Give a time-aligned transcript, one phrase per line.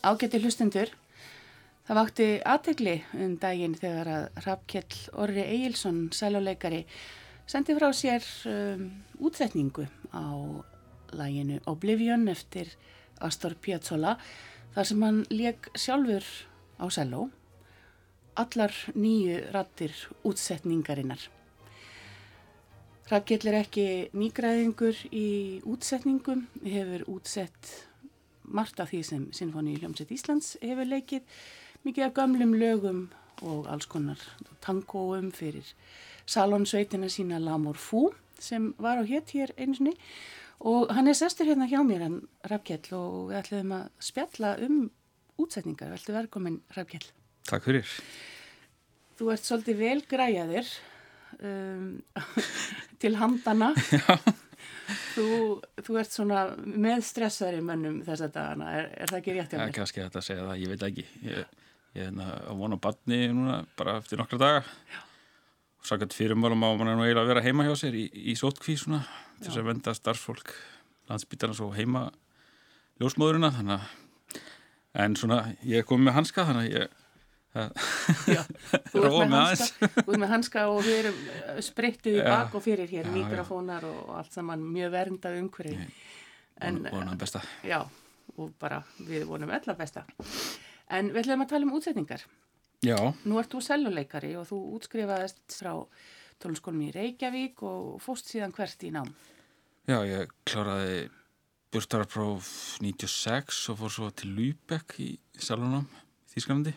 [0.00, 0.88] Ágætti hlustendur,
[1.84, 6.86] það vakti aðtegli um daginn þegar að Rappkjell Orri Egilson, sæluleikari,
[7.44, 8.86] sendi frá sér um,
[9.20, 9.84] útsetningu
[10.16, 10.24] á
[11.12, 12.70] læginu Oblivion eftir
[13.20, 14.14] Astor Piazzolla
[14.72, 16.24] þar sem hann leik sjálfur
[16.80, 17.26] á sælu
[18.40, 19.92] allar nýju rattir
[20.24, 21.20] útsetningarinnar.
[23.12, 25.28] Rappkjell er ekki nýgræðingur í
[25.68, 27.89] útsetningum, hefur útsett
[28.50, 31.24] margt af því sem Sinfoni Hljómsveit Íslands hefur leikið,
[31.86, 33.06] mikið af gamlum lögum
[33.40, 34.20] og alls konar
[34.64, 35.66] tangóum fyrir
[36.28, 39.94] salonsveitina sína Lamor Fú sem var á hétt hér einu sinni
[40.60, 42.18] og hann er sestur hérna hjá mér en
[42.50, 44.82] Rafkjell og við ætlum að spjalla um
[45.40, 45.88] útsetningar.
[45.94, 47.06] Veltu velkominn Rafkjell.
[47.48, 47.88] Takk fyrir.
[49.16, 50.68] Þú ert svolítið vel græjaðir
[51.40, 52.02] um,
[53.00, 53.72] til handana.
[53.88, 54.18] Já.
[55.14, 55.26] Þú,
[55.86, 59.54] þú ert svona með stressaðri mönnum þess að dagana, er, er það ekki rétt?
[59.56, 61.06] Já, kannski þetta að segja það, ég veit ekki.
[61.26, 61.54] Ég,
[61.96, 64.64] ég er hérna að vona á badni núna bara eftir nokkra daga.
[64.90, 65.00] Já.
[65.80, 68.76] Og sakant fyrirmálum á mann nú eiginlega að vera heima hjá sér í, í sótkví
[68.76, 69.00] svona
[69.38, 70.52] til þess að venda starfsfólk
[71.10, 72.08] landsbytarnas og heima
[73.00, 73.96] ljósmóðurina þannig að
[75.00, 76.99] en svona ég er komið með hanska þannig að ég
[77.50, 78.44] Já,
[78.92, 83.86] þú ert með, hanska, og við erum uh, sprittið í bak og fyrir hér, mikrofónar
[83.88, 85.88] og allt saman mjög verndað umhverju.
[86.62, 87.42] En vonum besta.
[87.66, 87.80] Já,
[88.36, 90.04] og bara við vonum öll að besta.
[90.90, 92.22] En við ætlum að tala um útsetningar.
[92.86, 92.96] Já.
[93.26, 95.74] Nú ert þú seljuleikari og þú útskrifaðist frá
[96.40, 99.10] tónskólum í Reykjavík og fóst síðan hvert í nám.
[99.90, 101.08] Já, ég kláraði
[101.74, 102.46] búrstararpróf
[102.82, 105.90] 96 og fór svo til Lübeck í Salunum
[106.30, 106.74] Þísklandi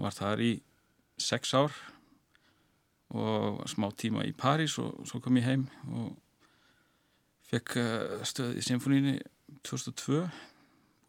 [0.00, 0.52] var þar í
[1.20, 1.74] sex ár
[3.10, 6.14] og smá tíma í París og svo kom ég heim og
[7.50, 9.16] fekk eh, stöð í symfónínu
[9.66, 10.20] 2002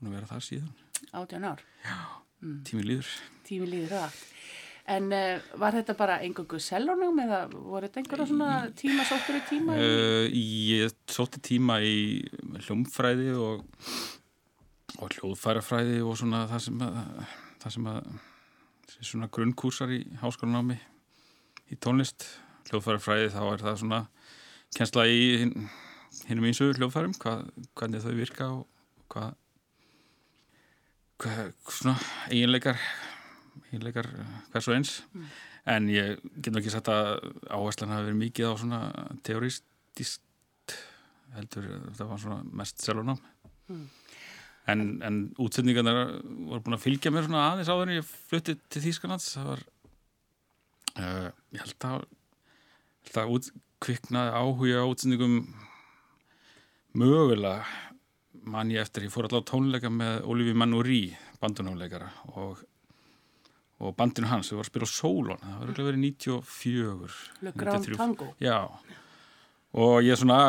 [0.02, 0.72] búin að vera þar síðan
[1.12, 1.64] 18 ár?
[1.86, 1.98] Já,
[2.42, 2.60] mm.
[2.66, 3.12] tími líður
[3.46, 4.20] Tími líður það
[4.92, 9.42] En uh, var þetta bara engungu selunum eða voru þetta einhverja svona tíma sóttur í
[9.48, 9.76] tíma?
[9.78, 12.26] Uh, ég sótti tíma í
[12.66, 13.62] hljómfræði og,
[14.98, 16.98] og hljóðfærafræði og svona það sem að
[17.62, 18.14] það sem að
[19.02, 20.78] svona grunnkúrsar í háskólanámi
[21.72, 22.26] í tónlist
[22.70, 24.02] hljóðfærafræði þá er það svona
[24.76, 25.22] kjensla í
[26.28, 27.46] hinnum eins og hljóðfærum hvað,
[27.78, 28.66] hvernig þau virka og
[29.14, 29.32] hvað,
[31.24, 31.96] hvað svona
[32.30, 32.82] eiginleikar
[33.72, 34.12] eiginleikar
[34.52, 34.94] hvers og eins.
[35.14, 35.32] Mm.
[35.76, 38.84] en ég get ekki sagt að áherslan hafi verið mikið á svona
[39.28, 40.78] teoristist
[41.36, 43.20] heldur það var svona mest selunám
[43.72, 44.01] mm
[44.70, 45.94] en, en útsendingarna
[46.50, 49.64] voru búin að fylgja mér svona aðeins áður en ég flutti til Þýskanlands það var
[51.02, 52.08] uh, ég held að,
[53.08, 53.52] held að út,
[53.82, 55.40] kviknaði áhuga á útsendingum
[56.94, 57.64] mögulega
[58.48, 61.02] man ég eftir, ég fór alltaf tónleika með Olivi Manuri,
[61.42, 62.62] bandunháleikara og,
[63.82, 64.50] og bandinu hans.
[64.50, 68.32] Við varum að spila á Solon, það var verið 94 Le Grand Tango.
[68.42, 68.58] Já,
[69.78, 70.40] og ég svona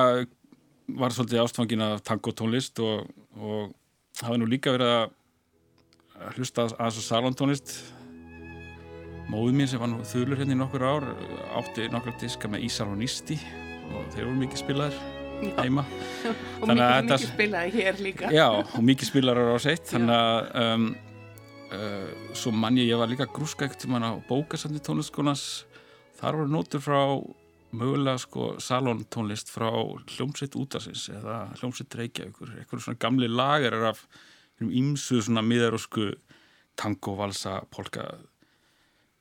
[0.93, 3.06] var svolítið ástfangin af tango tónlist og,
[3.39, 3.77] og
[4.21, 7.73] hafa nú líka verið að hlusta að þessu salontónist
[9.33, 11.09] móðið mín sem var nú þulur hérna í nokkur ár
[11.59, 13.39] átti nokkur diska með Ísalonisti
[13.93, 15.01] og þeir voru mikið spilaðir
[15.59, 15.83] heima.
[16.62, 18.28] Og mikið, mikið spilaði hér líka.
[18.31, 20.84] Já og mikið spilaðar á seitt þannig að um,
[21.75, 25.47] uh, svo mann ég, ég var líka grúska ekkert til mann á bókasandi tónlistskonans
[26.21, 27.01] þar voru nótur frá
[27.72, 34.05] mögulega sko salontónlist frá hljómsveit útarsins eða hljómsveit Reykjavíkur, eitthvað svona gamli lagar af
[34.62, 36.12] ímsu svona miðarósku
[36.78, 38.06] tango, valsa, polka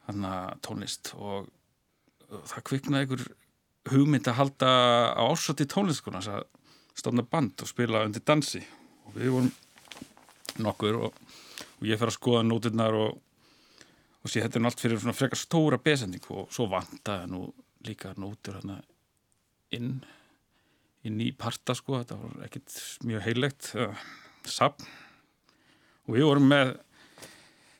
[0.08, 1.14] hana tónlist.
[1.18, 1.50] Og
[2.30, 3.26] það kviknaði einhver
[3.92, 4.72] hugmynd að halda
[5.18, 6.46] á ásótti tónlistkona að
[6.98, 8.62] stofna band og spila undir dansi.
[9.08, 9.52] Og við vorum
[10.62, 11.20] nokkur og,
[11.80, 13.18] og ég fer að skoða nóturnar og,
[14.22, 17.46] og sé þetta er allt fyrir svona frekar stóra besending og svo vantaði nú
[17.88, 18.82] líka nótur hérna
[19.76, 20.02] inn
[21.08, 22.76] inn í parta sko, þetta var ekkert
[23.10, 24.02] mjög heilegt uh,
[24.46, 24.86] sapn
[26.06, 26.76] og við vorum með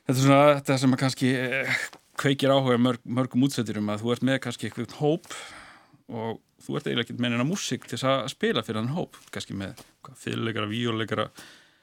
[0.08, 1.82] þetta svona þetta sem að kannski uh,
[2.18, 5.36] kveikir áhuga mörg, mörgum útsetturum að þú ert með kannski eitthvað hóp
[6.12, 9.56] og þú ert eiginlega ekkert með neina músík til að spila fyrir hann hóp, kannski
[9.58, 9.80] með
[10.18, 11.28] fyrirleikara, víuleikara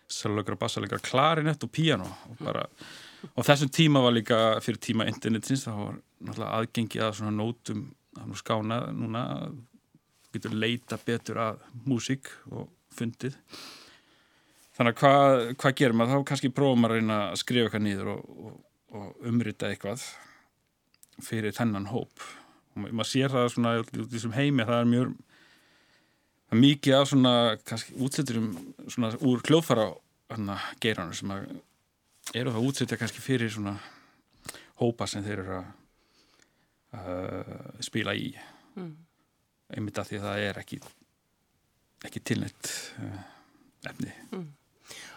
[0.09, 2.65] sérleikara, bassalegara, klarinett og píano og bara,
[3.35, 7.83] og þessum tíma var líka fyrir tíma internetins, það var náttúrulega aðgengi að svona nótum
[8.19, 9.25] það er skána núna
[10.33, 13.37] getur leita betur að músík og fundið.
[14.77, 16.19] Þannig að hvað, hvað gerir maður?
[16.19, 18.59] Þá kannski prófum að reyna að skrifa eitthvað nýður og, og,
[18.95, 20.05] og umrita eitthvað
[21.25, 22.27] fyrir þennan hóp.
[22.75, 25.15] Og maður sér það svona í þessum heimi það er mjög
[26.49, 27.33] það er mikið af svona
[27.69, 28.47] kannski útsetturum
[28.87, 29.89] svona úr kljóðfara
[30.81, 31.49] geiranu sem að
[32.37, 33.75] eru það útsetja kannski fyrir svona
[34.79, 35.69] hópa sem þeir eru að
[36.93, 38.31] uh, spila í
[38.77, 38.93] Mm.
[39.75, 40.77] einmitt að því að það er ekki
[42.07, 42.69] ekki tilnætt
[43.01, 43.21] uh,
[43.89, 44.13] efni.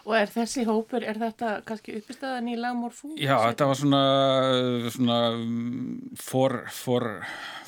[0.03, 3.13] Og er þessi hópur, er þetta kannski uppistæðan í lagmorfú?
[3.21, 4.01] Já, þetta var svona
[4.91, 7.07] svona mm, for, for,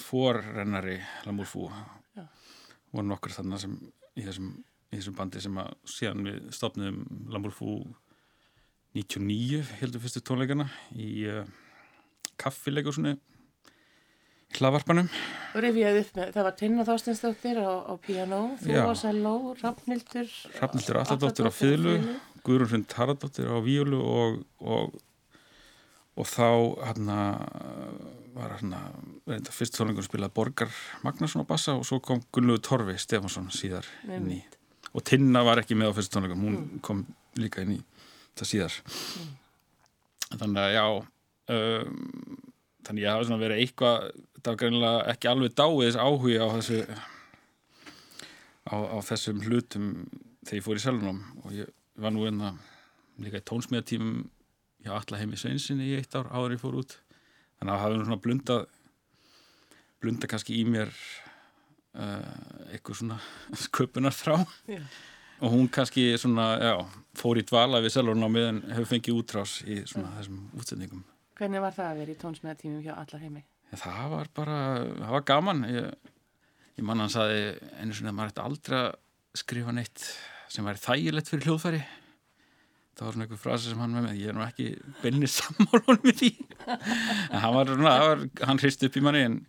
[0.02, 0.98] forrennari
[1.28, 1.68] Lamúrfú
[2.16, 2.24] Já.
[2.92, 3.76] voru nokkur þarna sem
[4.18, 4.50] í þessum,
[4.90, 7.76] í þessum bandi sem að síðan við stopnum Lamúrfú
[8.98, 11.46] 99 heldur fyrstu tónleikana í uh,
[12.38, 13.14] kaffileikur svona
[14.60, 15.08] hlaðvarpanum
[15.54, 21.00] rifjaði upp með, það var Tinna Þorsteinsdóttir á, á piano, þú á selló, Rafnildur Hrafnildur
[21.02, 21.96] Atladóttir á fiðlu
[22.44, 24.98] Guðrún Hrund Haraldóttir á víulu og, og,
[26.20, 26.48] og þá
[26.90, 27.18] hérna
[28.34, 28.80] var hérna
[29.28, 30.72] reynda fyrst tónleikur spilað Borgar
[31.06, 34.40] Magnarsson á bassa og svo kom Gunnlegu Torfi Stefansson síðar inn í.
[34.94, 37.04] Og Tinna var ekki með á fyrst tónleikum hún kom
[37.38, 37.80] líka inn í
[38.34, 38.78] það síðar.
[40.34, 40.84] Þannig að já
[41.54, 42.42] um,
[42.84, 44.06] þannig að ég hafa svona verið eitthvað
[44.38, 46.78] það var greinilega ekki alveg dáið þess áhugi á þessu
[48.64, 49.88] á, á þessum hlutum
[50.44, 52.54] þegar ég fór í selunum og ég var nú enna
[53.22, 54.24] líka í tónsmíðatímum
[54.84, 56.96] hjá Alla heimi Sveinsinni í eitt ár áður ég fór út.
[57.58, 58.64] Þannig að hafa nú svona blundað
[60.02, 60.90] blundað kannski í mér
[61.96, 62.20] uh,
[62.72, 63.18] eitthvað svona
[63.64, 64.36] sköpunar þrá
[64.68, 64.82] Já.
[65.40, 66.74] og hún kannski svona, já,
[67.16, 71.04] fór í dvala við selunum á meðan hefur fengið útrás í svona þessum útsendingum
[71.38, 73.42] Hvernig var það að vera í tónsmiðatímum hjá allar heimi?
[73.74, 74.58] Það var bara,
[75.00, 76.12] það var gaman ég,
[76.78, 77.40] ég manna hann saði
[77.80, 78.90] einu sinni að maður ætti aldrei að
[79.40, 80.06] skrifa neitt
[80.54, 81.82] sem væri þægilegt fyrir hljóðfæri
[82.94, 84.68] það var svona einhver frasi sem hann með mig ég er nú ekki
[85.02, 86.30] beinni sammálun með því
[86.70, 89.40] en hann var svona það var, hann hristi upp í manni en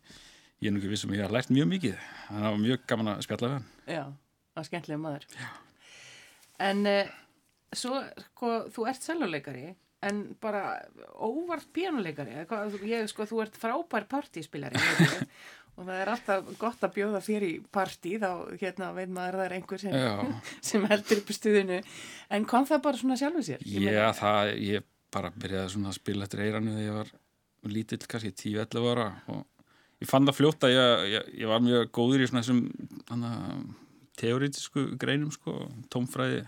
[0.63, 1.99] ég er nú ekki vissum að ég har lært mjög mikið
[2.31, 4.01] hann var mjög gaman að spjalla við hann Já,
[4.55, 5.25] það var skemmtilega maður.
[5.37, 5.49] Já.
[6.65, 7.09] En uh,
[7.75, 7.99] svo,
[8.31, 9.65] sko, þú ert seljuleikari,
[10.09, 10.61] en bara
[11.17, 11.67] óvart
[12.75, 14.79] þú- Ég, sko, þú ert frábær partíspilari
[15.77, 18.29] og það er alltaf gott að bjóða þér í partí, þá
[18.61, 19.95] hérna veit maður að það er einhver sem,
[20.69, 21.79] sem heldur upp í stuðinu.
[22.37, 23.65] En kom það bara svona sjálfu sér?
[23.67, 24.85] Ég Já, það, ég
[25.15, 27.11] bara byrjaði svona að spila eftir eiranu þegar ég var
[27.75, 29.09] lítill, kannski 10-11 ára.
[29.33, 29.43] Og
[30.03, 32.63] ég fann það fljótt að ég, ég, ég var mjög góður í svona þessum
[34.19, 35.57] teorítisku greinum, sko,
[35.91, 36.43] tómfræði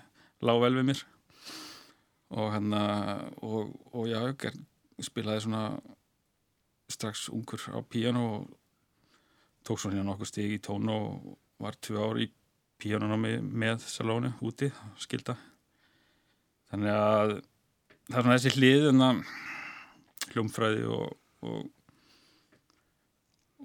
[0.48, 1.02] lág vel við mér
[2.36, 2.82] og hérna
[3.46, 4.58] og, og já, ger-
[5.04, 5.62] spilaði svona
[6.92, 8.48] strax ungur á píano og
[9.68, 12.30] tók svona hérna nokkuð stig í tón og var tvö ár í
[12.82, 14.70] píanonámi með salónu úti,
[15.02, 15.38] skilda
[16.72, 17.32] þannig að
[18.08, 19.24] það er svona þessi hlið en að
[20.34, 21.16] hljómfræði og
[21.46, 21.68] og,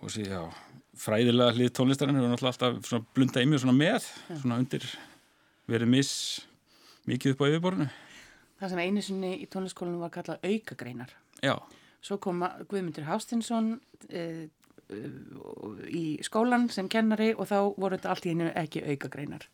[0.02, 0.42] og sí, já,
[1.00, 4.08] fræðilega hlið tónlistarinn hefur náttúrulega alltaf blunda í svona með,
[4.42, 4.84] svona undir
[5.70, 6.12] verið miss
[7.08, 7.88] mikið upp á yfirborðinu
[8.62, 11.14] Það sem einu sinni í tónliskólanum var kallað aukagreinar.
[11.42, 11.56] já,
[12.02, 14.44] Svo kom Guðmundur Hástinsson uh,
[14.90, 19.46] uh, í skólan sem kennari og þá voru þetta allt í einu ekki aukagreinar.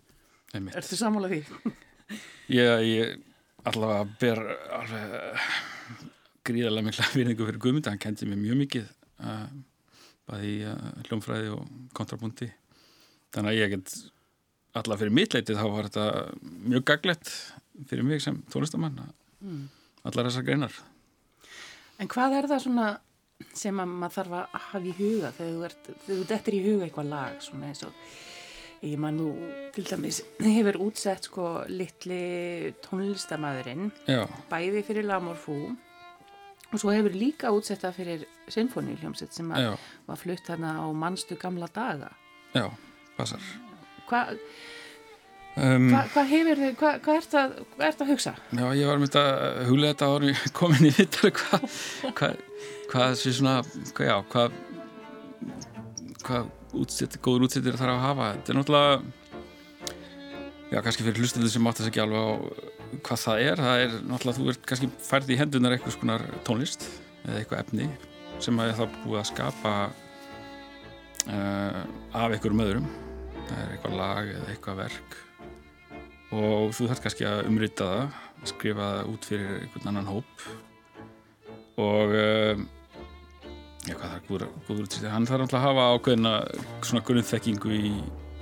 [0.53, 1.43] einmitt Ertu sammála því?
[2.59, 3.17] ég, ég
[3.69, 4.43] allavega ber
[4.79, 5.49] alveg
[6.49, 8.93] gríðarlega mikla virðingu fyrir Guðmundi, hann kendi mér mjög mikið
[9.25, 9.49] uh,
[10.29, 12.51] bæði í uh, hljómfræði og kontrabúndi
[13.35, 13.97] þannig að ég get
[14.79, 16.07] allavega fyrir mitt leitið þá var þetta
[16.73, 17.33] mjög gaglegt
[17.87, 18.99] fyrir mig sem tónlistamann
[19.41, 19.67] mm.
[20.09, 20.81] allar þessar greinar.
[21.99, 22.89] En hvað er það svona
[23.55, 26.65] sem að maður þarf að hafa í huga þegar þú ert, þegar þú dettir í
[26.65, 28.01] huga eitthvað lag svona eins og
[28.87, 29.29] ég man nú
[29.75, 33.91] til dæmis hefur útsett sko litli tónlistamæðurinn
[34.51, 35.59] bæði fyrir Lamorfú
[36.69, 39.71] og svo hefur líka útsett það fyrir Sinfoníuljómsett sem að
[40.09, 42.11] var flutt þarna á mannstu gamla daga.
[42.55, 42.69] Já,
[43.17, 43.45] passar.
[44.09, 44.39] Hvað
[45.59, 48.33] um, hva, hva hefur þið, hvað hva ert, að- hvað ert að hugsa?
[48.55, 51.67] Já, ég var með þetta huglega þetta ári komin í vittar hvað
[52.19, 52.31] hva,
[52.93, 54.59] hva þessi svona hvað, já, hvað
[56.29, 58.27] hvað útsett, góður útsettir þarf að hafa.
[58.37, 58.97] Þetta er náttúrulega
[60.69, 62.31] já, kannski fyrir hlustendur sem átt þess ekki alveg á
[63.05, 66.85] hvað það er, það er náttúrulega þú ert kannski færð í hendunar eitthvað skonar tónlist
[67.25, 67.89] eða eitthvað efni
[68.45, 69.73] sem að það búið að skapa
[71.29, 71.81] uh,
[72.15, 72.91] af einhverjum öðrum.
[73.49, 75.17] Það er eitthvað lag eða eitthvað verk
[76.35, 80.47] og þú þarf kannski að umrita það skrifa það út fyrir einhvern annan hóp.
[81.79, 82.65] Og um,
[83.87, 86.35] já, hvað er góður, góður útsýtti hann þarf alltaf að hafa ákveðina
[86.87, 87.93] svona grunnþekkingu í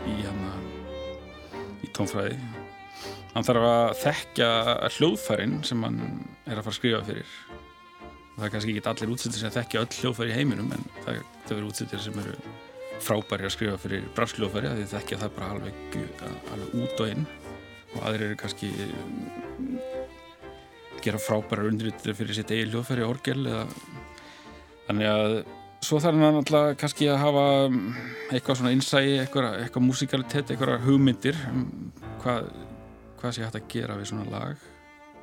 [0.06, 0.16] í,
[1.86, 2.38] í tónfræði.
[3.36, 4.50] Hann þarf að þekkja
[4.96, 6.02] hljóðfærin sem hann
[6.46, 7.34] er að fara að skrifa fyrir.
[8.36, 11.58] Það er kannski ekki allir útsýttir sem þekkja öll hljóðfæri í heiminum en það, það
[11.58, 12.36] eru útsýttir sem eru
[13.04, 15.98] frábæri að skrifa fyrir braskljóðfæri því þekkja það bara alveg,
[16.54, 17.26] alveg út og inn
[17.96, 18.70] og aðrir eru kannski
[21.04, 23.64] gera frábæra undirritur fyrir sitt eigi hljóðfæri orgel eða
[24.86, 25.36] þannig að
[25.86, 27.98] svo þarf hann alltaf kannski að hafa mm,
[28.34, 31.66] eitthvað svona innsægi, eitthvað, eitthvað musikalitet, eitthvað hugmyndir um
[32.22, 32.48] hvað,
[33.20, 34.64] hvað sé hægt að gera við svona lag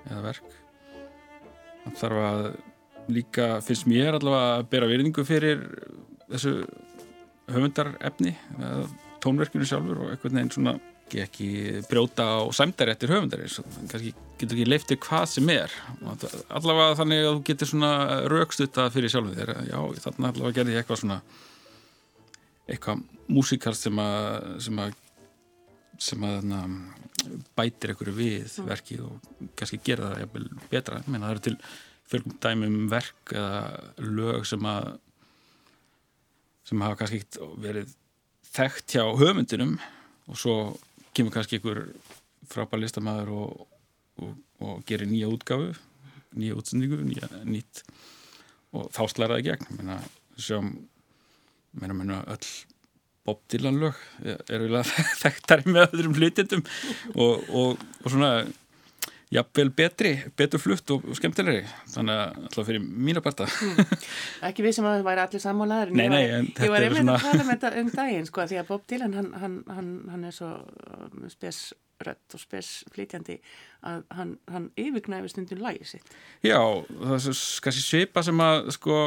[0.08, 0.56] eða verk.
[1.84, 2.48] Það þarf að
[3.14, 5.66] líka, finnst mér allavega að bera virðingu fyrir
[6.30, 6.54] þessu
[7.52, 8.38] höfundarefni
[9.24, 10.78] tónverkinu sjálfur og eitthvað neginn svona
[11.24, 11.50] ekki
[11.90, 13.46] brjóta á sæmdaréttir höfundari
[13.92, 15.74] kannski getur ekki leiftir hvað sem er.
[16.50, 17.94] Allavega þannig að þú getur svona
[18.32, 19.54] raukstuta fyrir sjálfum þér.
[19.70, 21.20] Já, þannig allavega gerði ég eitthvað svona
[22.68, 25.00] eitthvað músikal sem að sem að,
[26.02, 26.62] sem að na,
[27.58, 28.70] bætir einhverju við mm.
[28.70, 30.38] verkið og kannski gera það
[30.72, 31.58] betra, menn að það eru til
[32.14, 33.60] fölgum dæmum verk eða
[34.04, 34.94] lög sem að
[36.68, 37.24] sem hafa kannski
[37.60, 37.92] verið
[38.54, 39.78] þekkt hjá höfundinum.
[40.32, 40.56] Og svo
[41.14, 41.86] kemur kannski einhver
[42.50, 43.66] frábær listamæður og,
[44.22, 45.74] og, og gerir nýja útgáfu
[46.38, 47.84] nýja útsendingu, nýja nýtt
[48.74, 49.68] og þá slæraði gegn.
[49.78, 50.00] Menna,
[50.42, 50.72] sjáum
[51.78, 52.48] menna, menna, öll
[53.24, 54.90] Bob Dylan lög er að
[55.24, 56.66] þekktari með öðrum hlutindum
[57.16, 58.34] og, og svona
[59.34, 61.64] jafnvel betri, betur flutt og, skemmtilegri,
[61.94, 63.48] þannig að alltaf fyrir mína parta.
[63.50, 63.94] Mm.
[64.50, 66.74] Ekki við sem að það væri allir sammálaður Nei, nei, en þetta er svona Ég
[66.74, 69.58] var einmitt að tala með þetta um daginn, sko, því að Bob Dylan hann, hann,
[69.78, 73.40] hann, hann er svo um, spesrött og spesflítjandi
[73.84, 76.16] að hann yfirgnæfi stundum lægi sitt.
[76.46, 78.98] Já, það er kannski svipa sem að sko,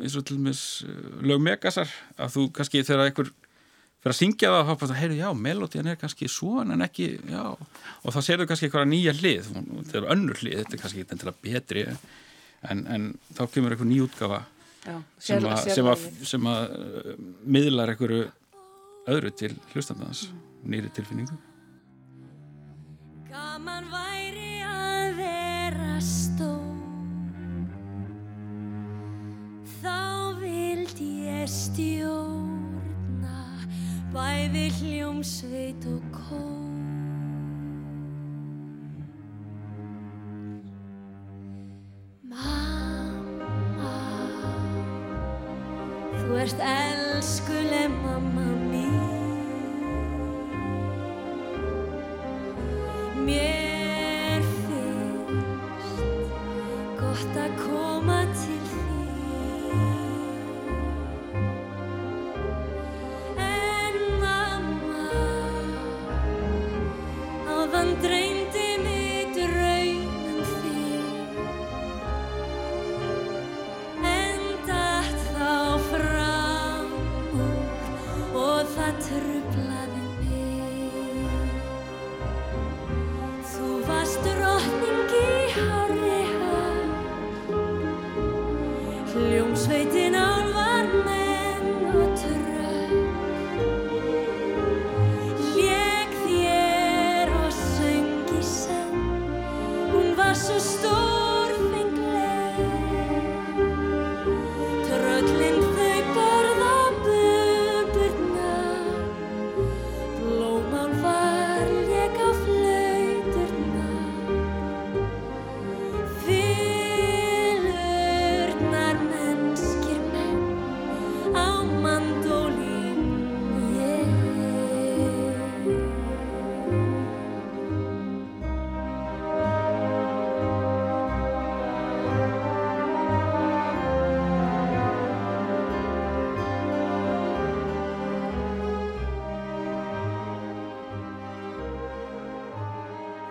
[0.00, 0.64] eins og til og meins
[1.22, 3.34] lögmegasar, að þú kannski þegar einhver
[4.04, 6.84] fyrir að syngja það og þá fannst það, heyrðu, já, melodían er kannski svona en
[6.84, 7.44] ekki, já,
[8.04, 11.38] og þá serðu kannski eitthvað nýja hlið, þetta er önnur hlið þetta er kannski eitthvað
[11.46, 11.86] betri
[12.68, 14.42] en, en þá kemur eitthvað ný útgafa
[14.84, 15.96] já, sem, a, sem, a,
[16.34, 17.10] sem að uh,
[17.56, 18.26] miðlar eitthvað
[19.08, 20.44] öðru til hlustandans mm.
[20.72, 21.36] nýri tilfinningu.
[23.28, 26.72] Gaman væri að vera stór.
[29.80, 30.00] Þá
[30.40, 32.53] vild ég stjórn
[34.14, 36.42] bæði hljómsveit og kó
[42.30, 43.96] Mamma
[46.20, 49.02] Þú ert elskuleg mamma mín.
[53.26, 53.63] Mér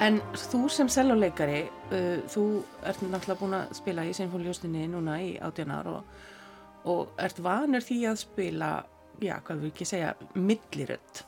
[0.04, 1.62] En þú sem seljuleikari,
[1.94, 2.46] uh, þú
[2.84, 6.18] ert náttúrulega búin að spila í Sinfónljóstinni núna í átjanar og,
[6.92, 8.72] og ert vanur því að spila,
[9.24, 11.22] já, hvað vil ekki segja, milliröld.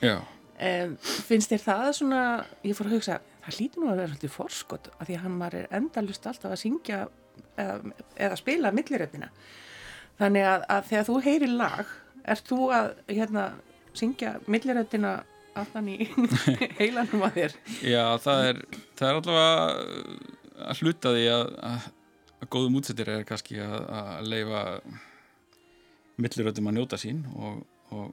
[0.00, 0.16] Já.
[0.54, 2.22] Um, finnst þér það svona,
[2.64, 5.36] ég fór að hugsa, það hlýtur nú að vera svolítið forskot af því að hann
[5.42, 7.02] var endalust alltaf að syngja
[7.58, 7.76] eða,
[8.14, 9.30] eða spila milliröldina.
[10.22, 13.48] Þannig að, að þegar þú heyri lag, ert þú að hérna,
[13.98, 15.16] syngja milliröldina
[15.60, 16.08] aftan í
[16.80, 17.56] heilanum að þér.
[17.86, 18.60] Já, það er,
[18.98, 19.54] það er allavega
[20.64, 21.88] að hluta því að, að,
[22.40, 24.64] að góðum útsettir er kannski að, að leifa
[26.22, 28.12] milliröldum að njóta sín og, og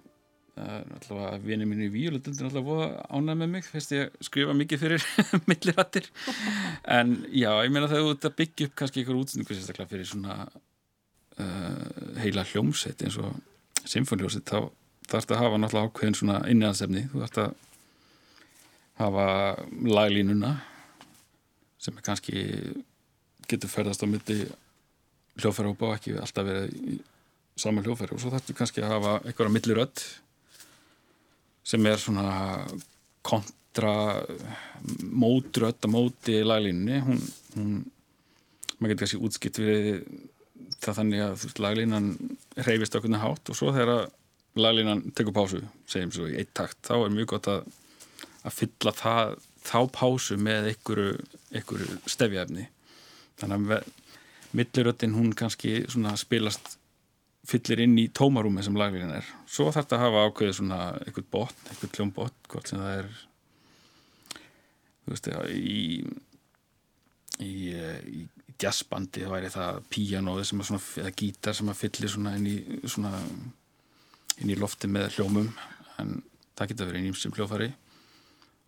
[0.62, 5.06] allavega vinið mínu í Víulöldun er allavega ánæg með mig fyrst ég skrifa mikið fyrir
[5.50, 6.10] milliröttir
[6.84, 10.38] en já, ég meina það er að byggja upp kannski ykkur útsendingu sérstaklega fyrir svona
[10.52, 13.32] uh, heila hljómsett eins og
[13.88, 14.68] symfónljósett þá
[15.12, 17.54] þarfst að hafa náttúrulega ákveðin svona inniðansefni þú þarfst að
[19.02, 19.28] hafa
[19.98, 20.56] laglínuna
[21.82, 22.44] sem er kannski
[23.50, 24.44] getur ferðast á myndi
[25.42, 27.00] hljófæra og ekki alltaf verið í
[27.60, 30.04] sama hljófæri og svo þarfstu kannski að hafa einhverja millirödd
[31.68, 32.28] sem er svona
[33.26, 33.94] kontra
[35.02, 37.02] mótrödd að móti laglínunni.
[37.06, 37.20] Hún,
[37.56, 37.74] hún
[38.80, 39.92] maður getur kannski útskipt við
[40.82, 42.10] það þannig að veist, laglínan
[42.66, 44.10] reyfist okkur hátt og svo þegar
[44.60, 47.66] laglínan tekur pásu, segjum svo í eitt takt þá er mjög gott að,
[48.44, 49.34] að fylla það,
[49.68, 51.16] þá pásu með einhverju,
[51.54, 52.68] einhverju stefjafni
[53.42, 53.90] þannig að
[54.58, 55.82] milliröttin hún kannski
[56.20, 56.76] spilast
[57.48, 59.28] fyllir inn í tómarúmi sem laglínan er.
[59.50, 63.08] Svo þarf þetta að hafa ákveðið svona einhvern botn, einhvern kljómbotn hvort sem það er
[65.02, 65.78] þú veist, í
[67.42, 68.28] í, í
[68.62, 72.50] jazzbandi það væri það píanóði sem að svona, eða gítar sem að fyllir svona inn
[72.52, 73.14] í svona
[74.42, 75.50] inn í lofti með hljómum
[76.02, 76.22] en
[76.58, 77.72] það geta verið nýmsum hljófari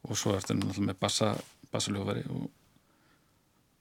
[0.04, 1.32] og svo er þetta náttúrulega með bassa,
[1.72, 2.50] bassa hljófari og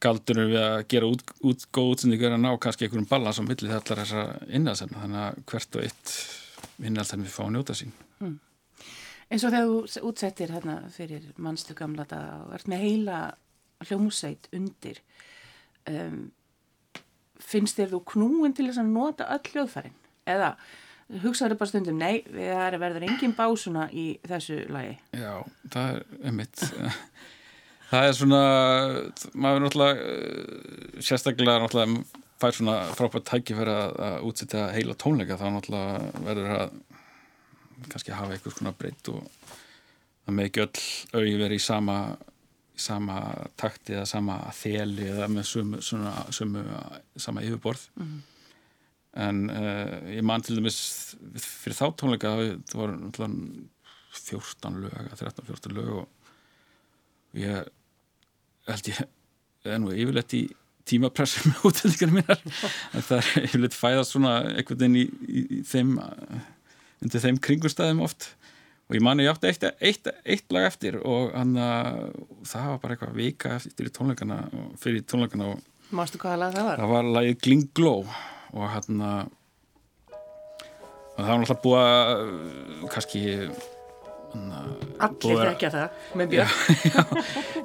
[0.03, 3.71] galdunum við að gera út, út góð útsendingur að ná kannski einhverjum balans á milli
[3.71, 6.15] þallar þessar innhaldsefna þannig að hvert og eitt
[6.83, 7.95] innhaldsefni fá að njóta sín.
[8.19, 8.39] Hmm.
[9.31, 13.19] eins og þegar þú útsettir hérna fyrir mannstu gamla dag og ert með heila
[13.83, 15.01] hljómsveit undir
[15.91, 16.31] um,
[17.43, 19.99] finnst þér þú knúin til þess að nota öll hljóðfærin?
[20.29, 20.55] Eða
[21.23, 24.97] hugsaður bara stundum nei, það verður engin básuna í þessu lagi.
[25.13, 26.65] Já, það er emitt
[27.93, 28.43] það er svona
[29.35, 35.47] maður er náttúrulega sérstaklega náttúrulega fær svona frábært tækifæri að, að útsitja heila tónleika þá
[35.53, 36.75] náttúrulega verður að
[37.93, 39.23] kannski hafa eitthvað svona breytt og
[40.25, 40.83] það með ekki öll
[41.19, 41.97] auði verið í sama
[42.83, 43.19] sama
[43.61, 46.63] takti eða sama þeli eða með sumu, svona, sumu
[47.21, 47.85] sama yfirborð.
[47.99, 48.21] Mm -hmm.
[49.13, 50.79] En uh, ég man til dæmis
[51.37, 53.11] fyrir þá tónleika það voru
[54.13, 57.69] 14 lög 13-14 lög og ég
[58.69, 60.43] held ég nú yfirleitt í
[60.89, 62.41] tímapressum með útlæðingarna mínar.
[62.97, 65.97] En það er yfirleitt fæðast svona einhvern veginn í, í, í þeim
[67.03, 68.33] undir þeim kringustæðum oft.
[68.91, 72.97] Og ég mani ég átti eitt, eitt, eitt lag eftir og hann það var bara
[72.97, 74.43] eitthvað vika eftir tónleikana
[74.83, 76.81] fyrir tónleikana og Mástu hvaða lag það var?
[76.81, 77.95] Það var lagið Glingló
[78.53, 79.05] og hann
[81.13, 83.23] og það var náttúrulega búið að kannski
[84.33, 86.53] Allir ekki að það með björn já,
[86.95, 87.03] já,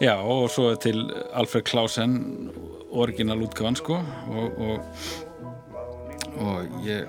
[0.03, 0.97] já, og svo til
[1.31, 2.17] Alfred Klausen
[2.91, 5.07] orginal útgafan sko og, og,
[6.43, 7.07] og ég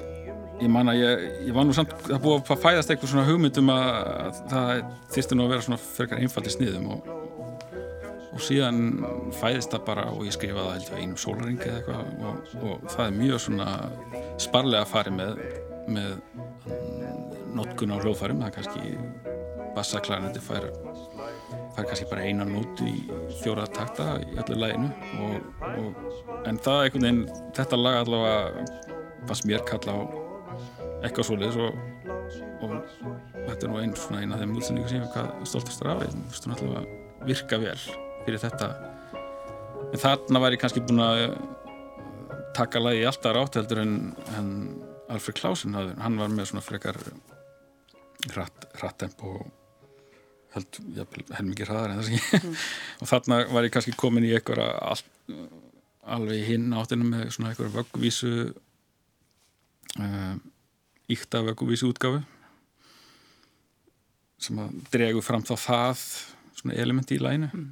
[0.59, 3.73] ég man að ég, ég var nú samt það búið að fæðast eitthvað svona hugmyndum
[3.75, 3.89] að,
[4.29, 4.71] að það
[5.15, 7.11] þýrstu nú að vera svona frekar einfaldi sniðum og,
[8.39, 8.83] og síðan
[9.35, 13.07] fæðist það bara og ég skrifaði held ég einum sólaringi eða eitthvað og, og það
[13.09, 13.71] er mjög svona
[14.39, 15.41] sparlega að fari með
[15.89, 16.15] með
[17.57, 18.43] notkun á hljóðfærum.
[18.43, 18.83] Það er kannski
[19.77, 20.69] bassaklarnandi fær,
[21.77, 22.95] fær kannski bara einan nót í
[23.43, 24.91] fjóra takta í öllu læginu
[25.25, 26.01] og,
[26.49, 27.23] en það er einhvern veginn
[27.57, 28.67] þetta lag allavega
[29.29, 30.01] fannst mér kalla á
[31.07, 31.81] eitthvað svolítið og,
[32.67, 32.77] og
[33.47, 36.05] þetta er nú einn svona eina af þeim útsendingu sem ég hef stoltastur af.
[36.11, 36.93] Hún ætlaði að
[37.29, 37.79] virka vel
[38.29, 38.73] fyrir þetta.
[39.89, 41.23] En þarna var ég kannski búin að
[42.59, 43.95] taka lagi alltaf rátt heldur en,
[44.37, 44.49] en
[45.09, 46.99] Alfred Klausen hann var með svona frekar
[48.29, 49.47] hrattemp og
[50.57, 52.57] held, held mikið hraðar en sem ég mm.
[53.03, 55.05] og þarna var ég kannski komin í eitthvað
[56.09, 58.33] alveg hinn áttinu með svona eitthvað vöggvísu
[60.03, 60.35] uh,
[61.13, 62.25] íkta vögguvísi útgafu
[64.43, 66.05] sem að dregu fram þá það
[66.59, 67.69] svona elementi í læinu mm,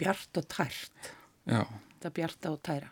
[0.00, 1.12] Bjart og tært
[1.48, 1.64] Já.
[1.98, 2.90] Það er bjart og tæra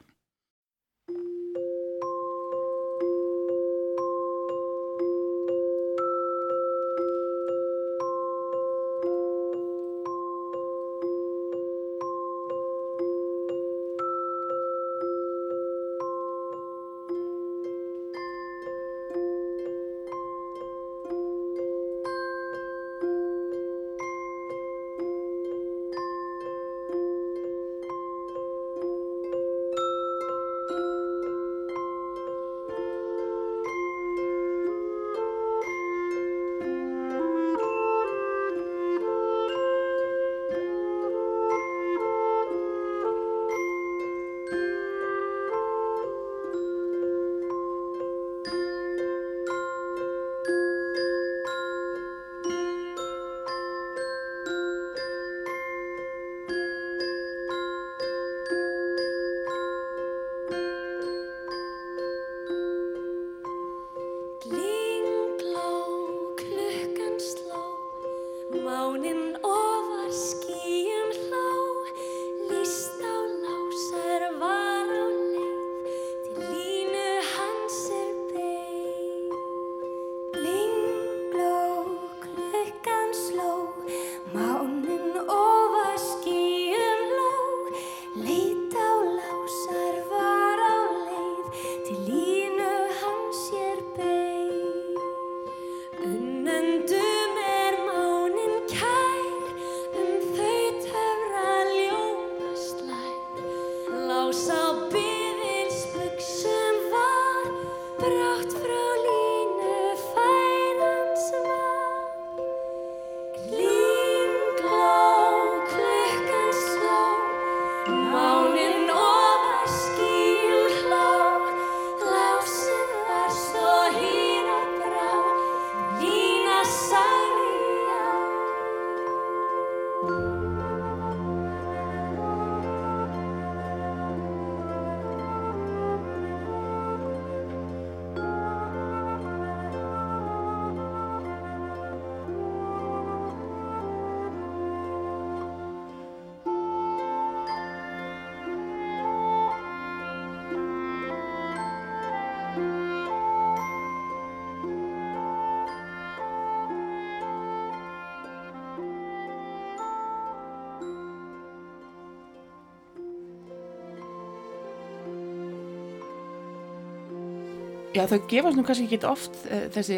[168.00, 169.96] Já, þau gefast nú kannski ekki oft uh, þessi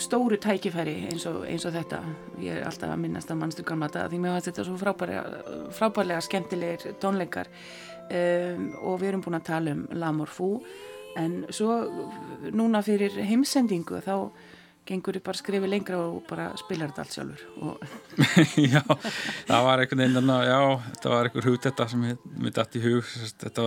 [0.00, 1.98] stóru tækifæri eins og, eins og þetta.
[2.40, 5.42] Ég er alltaf að minnast að mannstu gamla þetta því mér finnst þetta svo frábærlega,
[5.76, 7.52] frábærlega skemmtilegir tónleikar.
[8.08, 10.50] Um, og við erum búin að tala um Lamor Fú.
[11.20, 11.76] En svo
[12.48, 14.16] núna fyrir heimsendingu þá
[14.88, 17.44] gengur þið bara skrifið lengra og bara spilar þetta allt sjálfur
[18.74, 18.82] Já,
[19.48, 20.58] það var einhvern veginn já,
[20.90, 23.16] þetta var einhver hug þetta sem mér dætt í hug.
[23.44, 23.66] Þetta,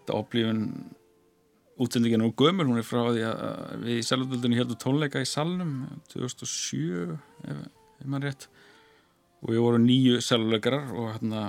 [0.00, 0.66] þetta oblífun
[1.80, 5.86] útsendingin og gömur, hún er frá því að við í selvöldunni heldum tónleika í salnum
[6.12, 7.14] 2007
[7.48, 7.62] ef,
[8.02, 8.48] ef maður rétt.
[9.42, 11.46] Og við vorum nýju selvöldleikarar og hérna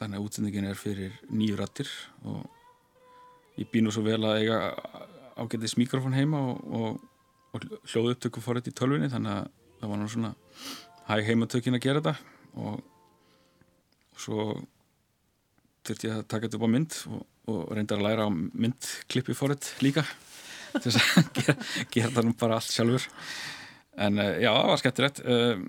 [0.00, 1.90] þannig að útsendingin er fyrir nýju rattir
[2.26, 2.42] og
[3.60, 4.58] ég býnur svo vel að eiga
[5.38, 7.00] ágættis mikrofón heima og, og,
[7.54, 10.32] og hljóðu upptöku fór þetta í tölvinni þannig að það var nú svona
[11.08, 12.14] hæg heimatökin að gera þetta.
[12.62, 12.80] Og,
[14.12, 14.46] og svo
[15.86, 19.34] þurfti ég að taka þetta upp á mynd og og reyndar að læra á myndklippi
[19.34, 20.04] fóritt líka
[20.76, 21.56] til þess að gera,
[21.92, 23.08] gera það nú bara allt sjálfur.
[24.02, 25.22] En uh, já, það var skemmtilegt.
[25.26, 25.66] Um,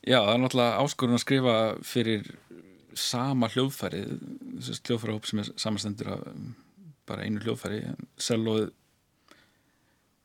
[0.00, 2.30] já, það er náttúrulega áskorun að skrifa fyrir
[2.94, 4.04] sama hljóðfæri
[4.62, 6.52] þessi hljóðfærihóp sem er samastendur af um,
[7.08, 7.80] bara einu hljóðfæri
[8.20, 8.68] selóð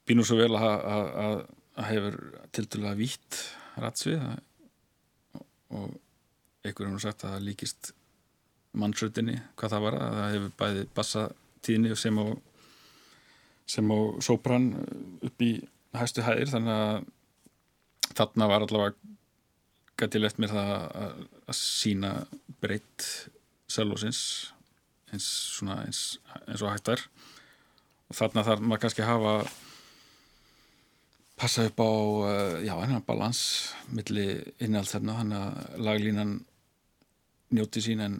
[0.09, 1.43] býnur svo vel að,
[1.89, 2.19] hefur
[2.55, 3.41] til dæla vítt
[3.79, 4.21] ratsvið
[5.69, 5.97] og
[6.65, 7.91] einhverjum har sagt að það líkist
[8.77, 12.25] mannsröðinni hvað það var að það hefur bæði bassatíðni sem á
[13.69, 14.67] sem á sópran
[15.25, 15.51] upp í
[15.97, 19.15] hæstu hæðir þannig að þarna var allavega
[19.99, 21.17] gætilegt mér það að,
[21.49, 22.13] að sína
[22.61, 23.07] breytt
[23.69, 24.21] selosins
[25.13, 26.03] eins, svona, eins,
[26.47, 27.03] eins og hættar
[28.09, 29.33] og þarna þarf maður kannski að hafa
[31.39, 31.91] passa upp á
[32.65, 33.41] já, enna balans
[33.95, 36.33] millir innald þarna þannig að laglínan
[37.55, 38.19] njóti sín en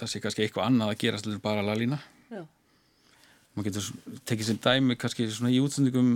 [0.00, 2.00] það sé kannski eitthvað annað að gera svolítið bara lalína.
[3.54, 6.08] Maður getur tekið sér dæmi kannski svona í útsendingum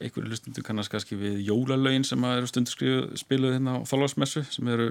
[0.00, 4.88] einhverju lustundu kannast kannski við jólalögin sem eru stundu spiluð hérna á þálagsmessu sem eru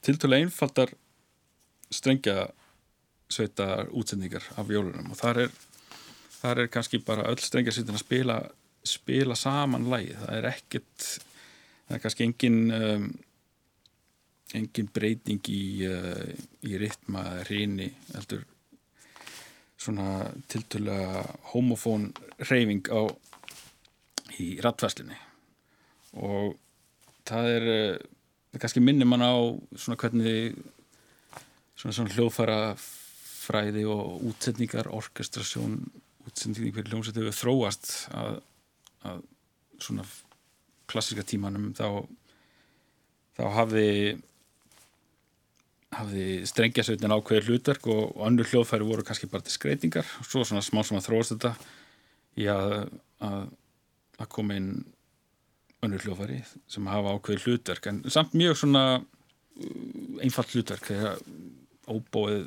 [0.00, 0.94] tiltölu einfaldar
[1.92, 2.46] strengja
[3.28, 5.12] sveitar útsendingar af jólunum.
[5.12, 5.52] Og þar er,
[6.40, 8.38] þar er kannski bara öll strengja sveitin að spila
[8.84, 11.06] spila saman lægi, það er ekkert
[11.88, 13.06] það er kannski engin um,
[14.52, 16.26] engin breyting í, uh,
[16.66, 18.44] í ritma ríni heldur
[19.80, 22.10] svona tiltöla homofón
[22.48, 23.08] reyfing á
[24.40, 25.16] í rattfæslinni
[26.20, 26.54] og
[27.26, 29.34] það er uh, kannski minnir mann á
[29.74, 30.54] svona hvernig
[31.74, 32.58] svona, svona hljóðfæra
[33.44, 35.80] fræði og útsetningar orkestrasjón,
[36.24, 38.38] útsetningar fyrir hljómsættu við þróast að,
[39.04, 39.24] að
[39.82, 40.06] svona
[40.88, 42.06] klassika tímanum þá
[43.34, 43.88] þá hafði
[45.98, 50.64] hafði strengjasautin ákveðir hlutverk og, annur hljóðfæri voru kannski bara til skreitingar og svo svona
[50.64, 51.54] smá sem að þróast þetta
[52.40, 52.76] í að,
[53.24, 54.70] að, koma inn
[55.84, 57.90] annur hljóðfæri sem hafa ákveðir hlutverk.
[57.90, 61.20] En samt mjög svona uh, einfalt hlutverk þegar
[61.90, 62.46] óbóið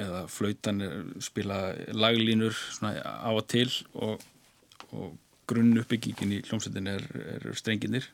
[0.00, 0.80] eða flautan
[1.20, 4.22] spila laglínur svona á að til og,
[4.96, 5.12] og
[5.50, 7.04] grunn uppbyggingin í hljómsveitin er,
[7.36, 8.08] er strenginir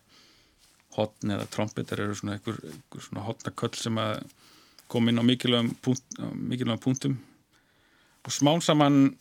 [0.99, 4.23] hotn eða trompetar eru svona einhver, einhver svona hotnaköll sem að
[4.89, 7.17] koma inn á mikilvægum, punkt, á mikilvægum punktum.
[8.25, 9.13] Og smán saman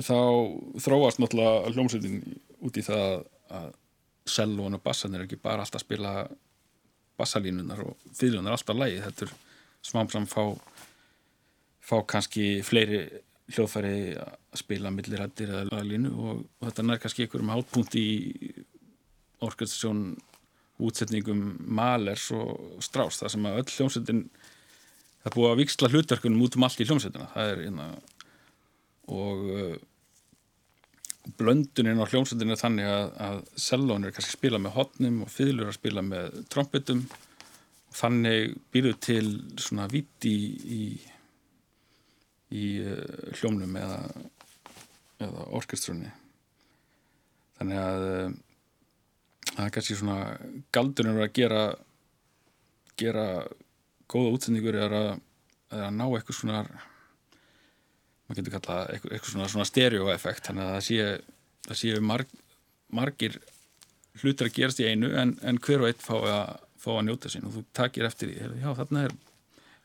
[0.00, 0.16] þá
[0.80, 2.20] þróast náttúrulega hljómsveitin
[2.64, 3.72] út í það að
[4.30, 6.12] sellón og bassan er ekki bara alltaf að spila
[7.20, 9.34] bassalínunar og þýðlunar alltaf lægi, þetta er
[9.84, 10.44] smán saman fá
[11.90, 13.02] fá kannski fleiri
[13.50, 18.08] hljóðfæri að spila millirættir eða línu og, og þetta nær kannski einhverjum hátpunkt í
[19.42, 20.04] orkestasjón
[20.86, 24.24] útsetningum Malers og Strauss það sem að öll hljómsveitin
[25.20, 27.28] það búið að viksla hlutverkunum út um allt í hljómsveitina.
[27.34, 28.18] Það er einna hérna,
[29.10, 29.74] og uh,
[31.40, 35.70] blönduninn á hljómsveitinu er þannig að, að sellón er kannski spila með hotnum og fylgur
[35.70, 39.24] að spila með trompetum og þannig býður til
[39.60, 40.84] svona viti í, í,
[42.56, 44.00] í uh, hljómnum eða,
[45.26, 46.12] eða orkestrunni.
[47.60, 48.30] Þannig að uh,
[49.54, 50.18] það er kannski svona
[50.74, 51.64] galdurinn að gera
[53.00, 53.26] gera
[54.10, 55.10] góða útsendingur er að,
[55.72, 56.62] er að ná eitthvað svona
[58.30, 60.46] maður getur kallað eitthvað, eitthvað svona, svona stereoeffekt.
[60.46, 61.06] Þannig að það sé,
[61.66, 62.34] það sé marg,
[63.00, 63.38] margir
[64.20, 67.32] hlutir að gerast í einu en, en hver og einn fá að, fá að njóta
[67.32, 67.46] sín.
[67.48, 68.62] Og þú takir eftir því.
[68.62, 69.16] Já þarna er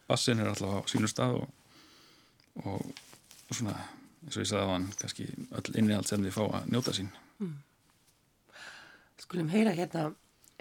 [0.10, 1.48] bassin er alltaf á sínu stað og,
[2.62, 2.90] og,
[3.50, 3.76] og svona
[4.26, 6.94] eins og ég sagði að hann kannski öll inni allt sem þið fá að njóta
[6.98, 7.10] sín.
[7.42, 7.56] Mm.
[9.26, 10.12] Skulum heyra hérna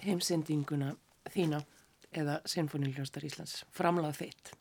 [0.00, 0.94] heimsendinguna
[1.35, 1.59] þína
[2.16, 4.53] eða Sinfoniljóstar Íslands framlað þitt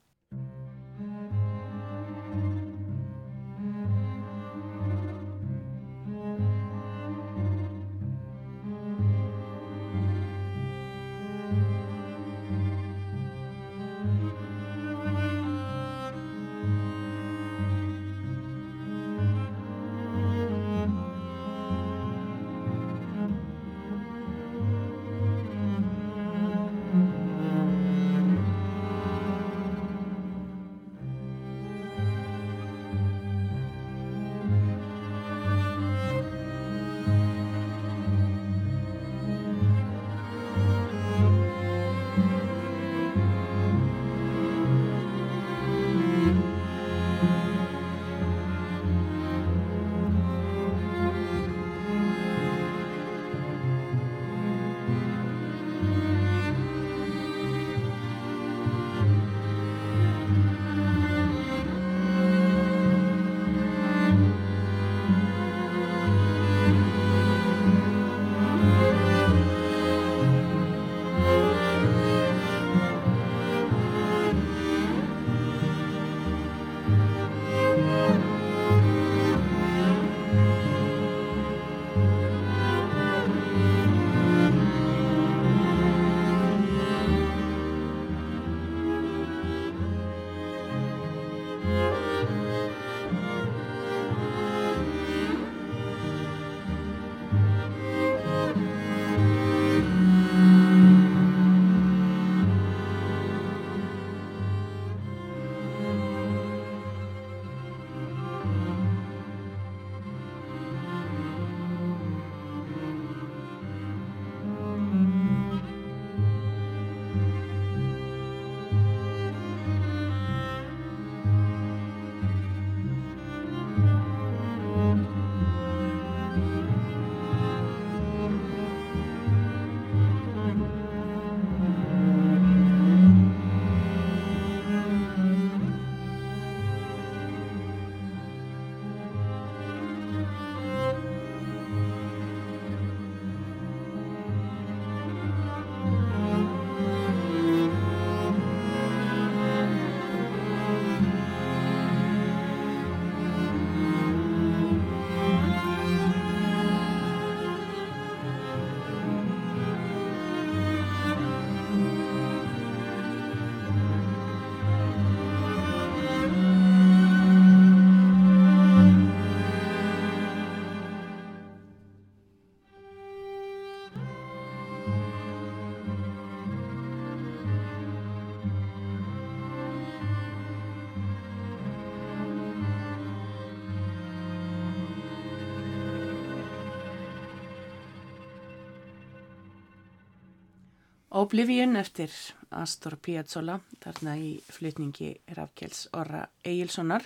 [191.23, 192.11] Oblivion eftir
[192.53, 197.05] Astor Piazzolla þarna í flytningi Rafkjells Orra Egilsonar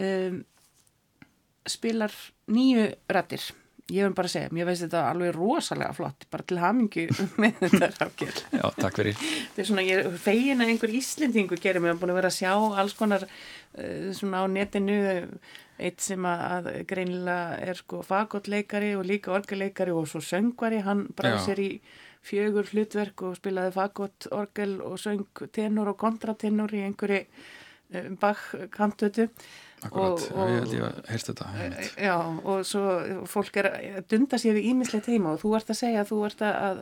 [0.00, 0.40] um,
[1.64, 2.14] spilar
[2.52, 3.52] nýju rættir
[3.92, 7.04] ég verð bara að segja, mér veist þetta alveg rosalega flott, bara til hamingu
[7.42, 9.18] með þetta Rafkjell Já, takk fyrir.
[9.18, 12.32] Þetta er svona, ég er fegin að einhver Íslendingu gerir ég er búin að vera
[12.32, 14.96] að sjá alls konar uh, svona á netinu
[15.74, 21.40] eitt sem að greinilega er sko fagotleikari og líka orgelleikari og svo söngvari, hann bráð
[21.48, 21.70] sér í
[22.24, 29.28] fjögur hlutverk og spilaði fagott, orgel og söng tenor og kontratenor í einhverju um, bakkantötu
[29.84, 31.90] Akkurat, og, og, ég held ég að heyrst þetta einmitt.
[32.00, 32.84] Já, og svo
[33.28, 36.20] fólk er að dunda sér við ímislegt heima og þú ert að segja að þú
[36.28, 36.80] ert að,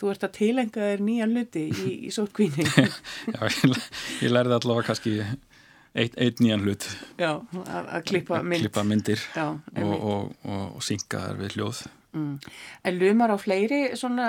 [0.00, 2.66] þú ert að tilenga þér nýja hluti í, í sótkvíni
[3.32, 3.80] Já, ég,
[4.26, 6.86] ég lærði allavega kannski eitt, eitt nýjan hlut.
[7.16, 7.30] Já,
[7.64, 8.66] að, að klippa, mynd.
[8.66, 9.46] klippa myndir Já,
[9.80, 12.34] og, og, og synga þær við hljóð Mm.
[12.86, 14.28] En lumar á fleiri svona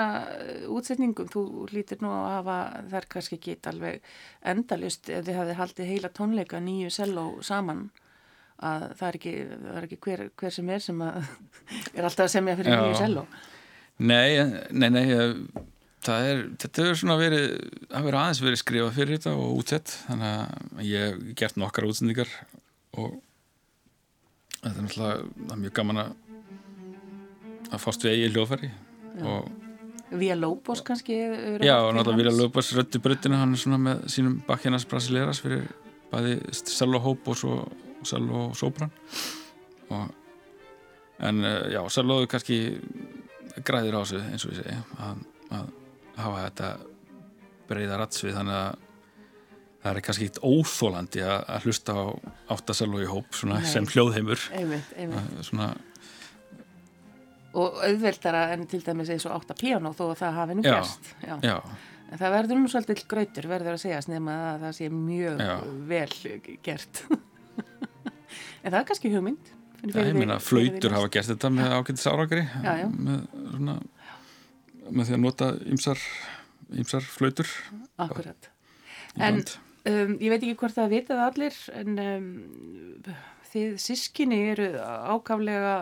[0.74, 2.56] útsetningum, þú lítir nú að hafa
[2.90, 4.08] þær kannski ekki alveg
[4.42, 7.86] endalust ef þið hafið haldið heila tónleika nýju selló saman
[8.56, 11.16] að það er ekki, það er ekki hver, hver sem er sem að
[11.96, 12.82] er alltaf að semja fyrir Já.
[12.82, 13.24] nýju selló.
[13.96, 14.28] Nei,
[14.76, 15.04] nei, nei,
[16.04, 17.46] það er, þetta er svona verið,
[17.92, 21.90] það verið aðeins verið skrifað fyrir þetta og útsett, þannig að ég hef gert nokkara
[21.92, 22.34] útsendingar
[22.96, 23.16] og
[24.60, 26.14] þetta er náttúrulega, það er mjög gaman að
[27.70, 28.70] að fást við eigi hljófæri
[30.16, 31.16] Vía Lóbos kannski
[31.64, 35.66] Já, náttúrulega Vía Lóbos röttu bröttinu hann er svona með sínum bakkinas brasileras fyrir
[36.12, 37.56] bæði Selvo Hóp og svo
[38.06, 38.92] Selvo Sopran.
[39.90, 40.08] Og
[41.26, 42.58] en eh, já, Selvoðu kannski
[43.64, 45.22] græðir á þessu eins og ég segi að,
[45.56, 45.70] að
[46.16, 46.72] hafa þetta
[47.66, 48.82] breyða ratsvið þannig að
[49.86, 52.04] það er kannski eitt óþólandi að, að hlusta á
[52.56, 54.48] áttaselvo í hóp sem hljóðheimur.
[54.58, 55.46] Einmitt, einmitt.
[55.46, 55.70] svona
[57.56, 61.56] og auðveldara en til dæmis eins og átta piano þó að það hafi nú já.
[62.12, 65.54] en það verður nú svolítið gröytur verður að segja snema að það sé mjög já.
[65.92, 66.10] vel
[66.66, 67.04] gert.
[68.66, 69.52] En það er kannski hugmynd
[69.84, 73.20] Já, ég meina, flautur hafa gert þetta með ákveldis árangri með,
[73.52, 73.76] svona,
[74.88, 76.02] með því að nota ymsar,
[76.74, 77.50] ymsar flautur.
[78.02, 78.48] Akkurat.
[79.20, 82.30] En um, ég veit ekki hvort það vitað allir en um,
[83.56, 85.74] þið sískinni eru ákaflega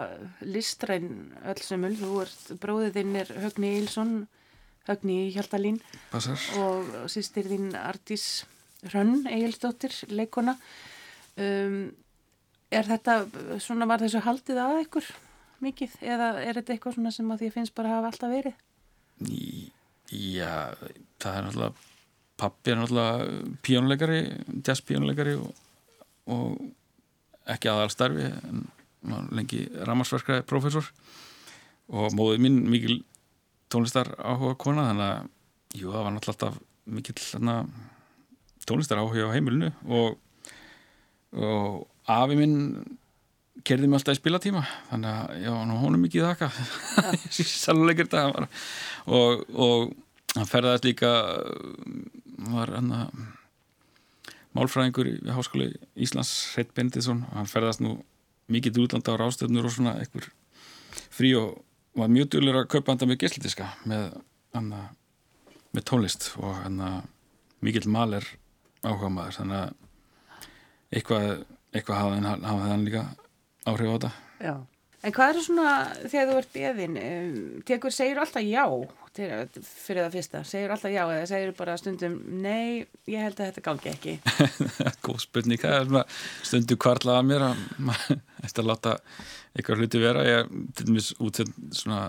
[0.47, 4.15] listræn öll semul, þú ert bróðið þinn er Högni Ílsson
[4.89, 5.81] Högni Hjaltalín
[6.13, 6.41] Passar.
[6.61, 8.45] og sýstir þín Artís
[8.85, 10.59] Hrönn Egilsdóttir, leikona
[11.41, 11.89] um,
[12.75, 13.23] er þetta
[13.63, 15.09] svona var þessu haldið að ykkur
[15.65, 18.63] mikið eða er þetta eitthvað svona sem að því finnst bara að hafa alltaf verið?
[20.13, 20.53] Já,
[21.23, 21.91] það er náttúrulega
[22.41, 24.21] pappi er náttúrulega píjónuleikari
[24.67, 25.63] jazzpíjónuleikari og,
[26.35, 26.59] og
[27.51, 28.65] ekki aðal starfi en
[29.37, 30.87] lengi ramarsverkræði profesor
[31.93, 33.03] og móðið mín mikil
[33.73, 37.57] tónlistar áhuga kona þannig að jú, það var náttúrulega alltaf mikil hana,
[38.69, 39.73] tónlistar áhuga á heimilinu.
[39.89, 40.19] Og,
[41.35, 42.57] og afi minn
[43.65, 45.53] kerði mig alltaf í spilatíma þannig að já,
[45.83, 46.51] hún er mikið þakka.
[47.35, 48.49] Sæluleikir þetta
[49.07, 49.95] og, og
[50.35, 51.15] hann ferðaðist líka
[52.51, 53.25] var hann að
[54.55, 57.99] málfræðingur í Háskóli Íslands Hreit Bendisson og hann ferðast nú
[58.53, 60.29] mikið útlanda á rástöðnur og svona einhver
[61.15, 61.63] frí og
[61.99, 64.15] var mjög djúlir að kaupa handa með gesslitiska með,
[64.55, 66.81] með tónlist og hann
[67.65, 68.27] mikill mal er
[68.85, 69.73] áhuga maður þannig að
[70.95, 71.29] eitthvað,
[71.75, 73.05] eitthvað hafði hann, hafði hann líka
[73.65, 74.11] áhrif á þetta.
[74.45, 74.55] Já.
[75.05, 75.73] En hvað er svona
[76.09, 76.99] þegar þú ert beðin,
[77.69, 78.65] tekur, segir alltaf já
[79.15, 83.65] fyrir það fyrsta, segir alltaf já eða segir bara stundum nei, ég held að þetta
[83.69, 84.15] gangi ekki?
[85.07, 86.05] Góð spurning, það er svona
[86.51, 87.63] stundum kvarlaða mér að
[88.47, 88.97] eftir að láta
[89.55, 92.09] eitthvað hluti vera, ég til dæmis útsett svona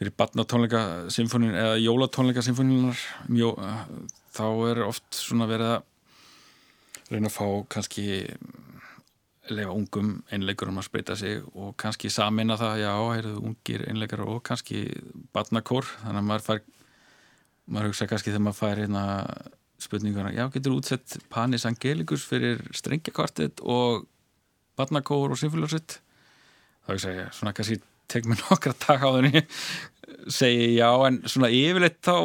[0.00, 0.82] fyrir barnatónleika
[1.12, 2.96] symfónin eða jólatónleika symfóninar
[4.32, 8.06] þá er oft svona verið að reyna að fá kannski
[9.56, 14.42] leifa ungum einleikurum að spreita sig og kannski samina það, já, heyrðu ungir einleikar og
[14.46, 14.84] kannski
[15.34, 16.62] barnakór, þannig að maður fær
[17.70, 19.04] maður hugsa kannski þegar maður fær hérna
[19.80, 24.06] spurninguna, já, getur útsett Panis Angelikus fyrir strengjakvartet og
[24.78, 26.00] barnakór og symfóliarsitt
[26.84, 27.80] þá hugsa ég, svona kannski
[28.10, 29.44] tek mér nokkra takk á þenni
[30.30, 32.16] segi já, en svona yfirleitt þá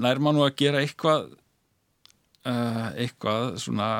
[0.00, 1.30] nær maður nú að gera eitthvað
[2.46, 3.90] uh, eitthvað svona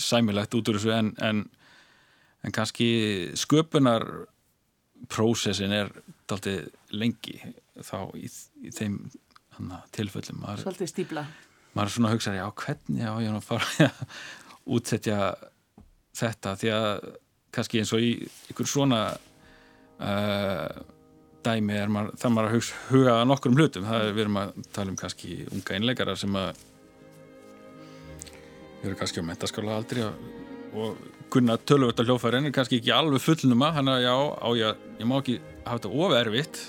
[0.00, 1.44] sæmilegt út úr þessu en, en,
[2.44, 2.88] en kannski
[3.38, 4.06] sköpunar
[5.10, 5.90] prósessin er
[6.30, 7.36] daltið lengi
[7.84, 8.30] þá í,
[8.64, 8.98] í þeim
[9.58, 10.40] hana, tilfellum.
[10.42, 11.26] Maður, Svolítið stíbla
[11.74, 14.16] maður er svona að hugsa, já hvernig já ég að fara að
[14.76, 15.20] útsetja
[16.14, 16.56] þetta?
[16.60, 16.90] Því að
[17.54, 18.12] kannski eins og í
[18.52, 20.82] ykkur svona uh,
[21.44, 24.40] dæmi er maður, það maður að hugsa, huga að nokkrum hlutum, það er við erum
[24.40, 26.62] að tala um kannski unga einleikara sem að
[28.88, 30.04] eru kannski á mentaskóla aldrei
[30.74, 30.96] og
[31.32, 34.82] kunna tölvöld á hljófæri en er kannski ekki alveg fullnuma þannig að já, á ég,
[35.00, 36.60] ég má ekki hafa þetta ofervitt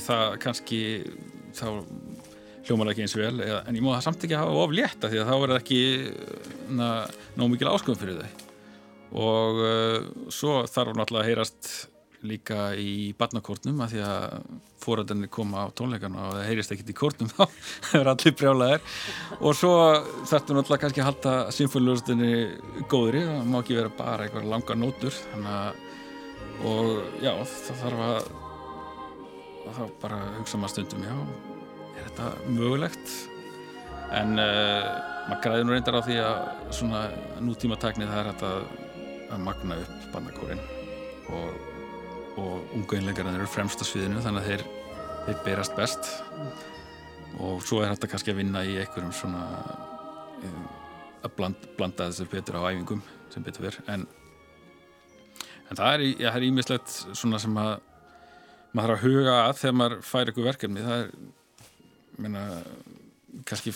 [0.00, 0.80] það kannski
[1.56, 1.66] þá
[2.66, 3.34] hljómar ekki eins vel.
[3.42, 5.80] Eða, en ég má það samt ekki hafa of létta því að þá verður ekki
[6.78, 8.48] ná mikil ásköfum fyrir þau.
[9.22, 9.96] Og uh,
[10.32, 11.72] svo þarf náttúrulega að heyrast
[12.26, 14.26] líka í barnakórnum að því að
[14.82, 17.42] fóröldarnir koma á tónleikana og það heyrist ekkert í kórnum þá
[17.88, 18.86] það er allir brjálæðir
[19.38, 19.72] og svo
[20.30, 22.32] þarftu náttúrulega kannski að halda symfóliulustinni
[22.90, 25.82] góðri það má ekki vera bara eitthvað langa nótur að
[26.62, 28.32] og já það þarf að
[29.72, 31.14] þá bara hugsa maður stundum já,
[31.96, 33.14] er þetta mögulegt?
[34.12, 34.88] En uh,
[35.28, 37.02] maður græði nú reyndar á því að svona
[37.44, 38.64] nútíma takni það er hægt að,
[39.40, 40.58] magna upp barnakórin
[41.32, 41.71] og
[42.40, 44.64] og ungu einlegarinn eru fremst á sviðinu þannig að þeir,
[45.26, 46.10] þeir berast best.
[47.42, 49.44] Og svo er þetta kannski að vinna í einhverjum svona
[50.44, 50.66] um,
[51.22, 53.02] að bland, blanda þessu betur á æfingum
[53.32, 54.04] sem betur verð en,
[55.70, 57.76] en það er, ímislegt svona sem að
[58.72, 60.84] maður þarf að huga að þegar maður fær eitthvað verkefni.
[60.84, 61.10] Það er
[62.22, 62.44] meina,
[63.48, 63.72] kannski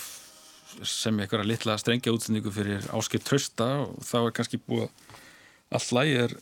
[0.86, 4.88] sem einhverja litla strengja útsendingu fyrir áskilt trösta og þá er kannski búið
[5.74, 6.34] allt lægi er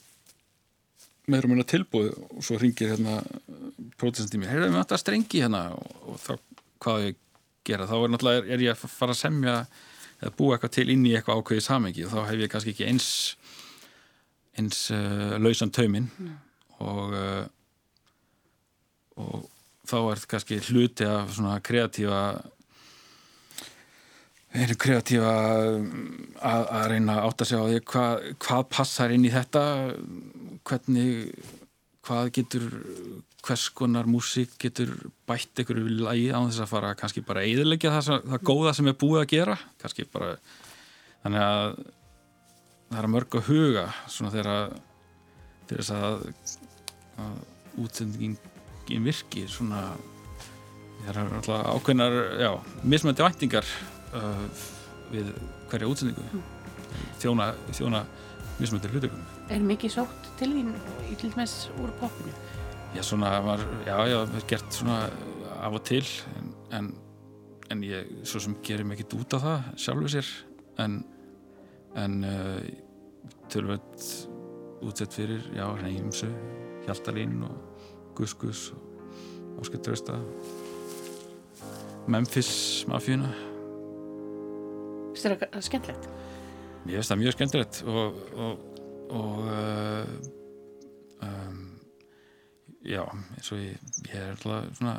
[1.31, 3.19] meður um hérna tilbúið og svo ringir hérna
[3.99, 6.33] prótisandi mér, heyrðum við alltaf strengi hérna og, og þá
[6.85, 7.19] hvað ég
[7.65, 9.55] gera þá er náttúrulega, er ég að fara að semja
[10.21, 12.89] eða búa eitthvað til inn í eitthvað ákveðið samengi og þá hef ég kannski ekki
[12.89, 13.09] eins
[14.55, 16.35] eins uh, lausan tauminn mm.
[16.85, 17.43] og uh,
[19.15, 19.45] og
[19.87, 22.21] þá er þetta kannski hluti af svona kreatífa
[24.55, 29.63] einu kreatífa að, að reyna að segja á því hvað, hvað passar inn í þetta?
[30.65, 31.33] Hvernig
[32.05, 32.67] hvað getur
[33.45, 34.91] hvers konar músík getur
[35.29, 38.89] bætt einhverju lagi á þess að fara kannski bara að eðilegja það, það góða sem
[38.89, 39.57] er búið að gera?
[39.81, 40.31] Kannski bara
[41.23, 41.67] þannig að
[42.89, 44.51] það er mörg að huga svona þegar
[45.69, 46.27] þess að,
[47.21, 47.39] að
[47.85, 49.87] útsendingin virki svona
[51.05, 52.51] það er alltaf ákveðnar já,
[52.85, 53.69] mismöndi væntingar
[54.15, 54.43] uh,
[55.11, 55.31] við
[55.69, 56.43] hverja útsendingu mm.
[57.21, 58.03] þjóna, þjóna
[58.59, 60.71] mismöndi hlutökum Er mikið sótt til þín
[61.11, 62.33] í til dæmis úr popinu?
[62.95, 65.01] Já, svona var, já, já, gert svona
[65.59, 66.05] af og til
[66.37, 66.89] en, en,
[67.73, 70.31] en ég svo sem gerir mikið út á það sjálfur sér
[70.83, 71.01] en,
[71.99, 72.59] en uh,
[73.51, 74.09] tölvöld
[74.85, 76.29] útsett fyrir, já, Reymsu
[76.85, 77.55] Hjaltalín og
[78.15, 80.19] Gus Gus og Óskar Trösta
[82.07, 83.31] Memphis Mafíuna
[85.15, 86.07] Þú veist það skemmtilegt?
[86.85, 88.71] Ég veist það mjög skemmtilegt og, og
[89.09, 90.05] og uh,
[91.21, 91.61] um,
[92.85, 93.77] já eins og ég,
[94.09, 94.95] ég er alltaf svona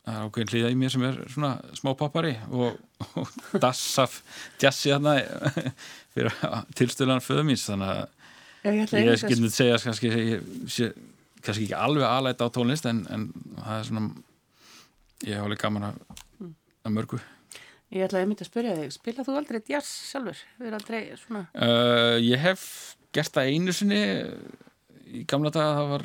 [0.00, 2.78] það er ákveðin hlýða í mér sem er svona smá poppari og,
[3.20, 4.20] og dassaf
[4.62, 5.16] jazzi þarna
[6.14, 6.36] fyrir
[6.78, 8.02] tilstöðlan föðumins þannig að
[8.64, 10.96] já, ég, ég skilnið segja kannski, ég,
[11.44, 13.28] kannski ekki alveg aðlæta á tónlist en, en
[13.58, 14.08] það er svona
[15.28, 16.00] ég hef alveg gaman að,
[16.40, 16.56] mm.
[16.88, 17.20] að mörgu
[17.90, 20.40] Ég ætlaði að mynda að spyrja þig, spilað þú aldrei jazz sjálfur?
[21.58, 22.64] Uh, ég hef
[23.14, 24.02] gert það einu sinni
[25.10, 26.04] í gamla daga það var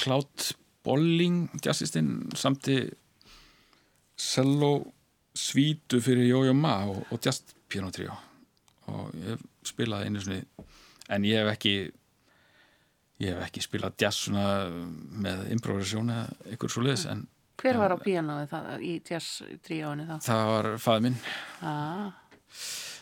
[0.00, 0.50] Cloud
[0.84, 2.82] Bolling jazzistinn samti
[4.20, 4.72] cello
[5.36, 8.12] svítu fyrir Jójó Ma og, og jazz piano trio
[8.90, 10.42] og ég spilaði einu sinni
[11.10, 11.74] en ég hef ekki
[13.20, 17.24] ég hef ekki spilað jazz með improvisasjón eða einhver svo leiðis en
[17.60, 20.16] Hver var á pianoði það í jazz tríónu þá?
[20.26, 21.18] Það var fæði minn
[21.60, 22.10] ah.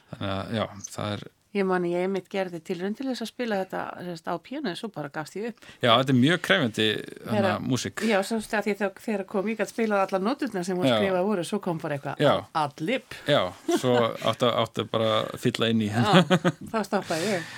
[0.09, 3.59] Þannig að já, það er Ég mani, ég mitt gerði tilrönd til þess að spila
[3.62, 5.62] þetta sérst, á píanu, svo bara gafst ég upp.
[5.80, 6.88] Já, þetta er mjög krefandi
[7.24, 8.02] hana músik.
[8.04, 11.46] Já, svo stæði ég þegar kom ég að spila allar nóturna sem hún skrifaði voru,
[11.48, 13.16] svo kom bara eitthvað allip.
[13.24, 13.40] Já,
[13.80, 13.96] svo
[14.28, 16.04] áttu, áttu bara að fylla inn í henn.
[16.04, 17.48] Já, þá stoppaði ég.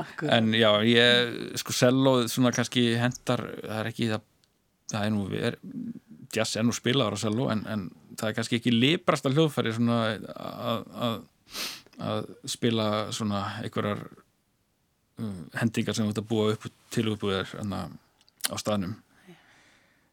[0.00, 0.34] Akkur.
[0.34, 4.26] En já, ég, sko, sellóð svona kannski hendar, það er ekki það,
[4.90, 5.58] það er nú, er,
[6.34, 7.86] jazz er nú spilaður á selló, en, en
[8.18, 10.00] það er kannski ekki librasta hljóðfæri svona
[11.00, 11.20] að,
[12.48, 14.02] spila svona einhverjar
[15.20, 18.96] uh, hendingar sem þú ert að búa upp til uppbúðir á staðnum.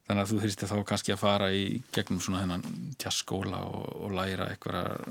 [0.07, 1.63] Þannig að þú þurfti þá kannski að fara í
[1.95, 2.63] gegnum svona hennan
[2.99, 5.01] tjaskóla og, og læra einhverjar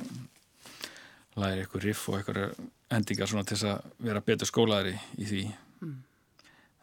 [1.37, 2.55] læra einhver riff og einhverjar
[2.93, 5.43] hendingar svona til þess að vera betur skólaðri í því.
[5.85, 5.99] Mm.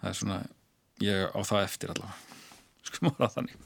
[0.02, 0.44] það er svona
[1.02, 2.33] ég á það eftir allavega
[2.88, 3.58] sko móra þannig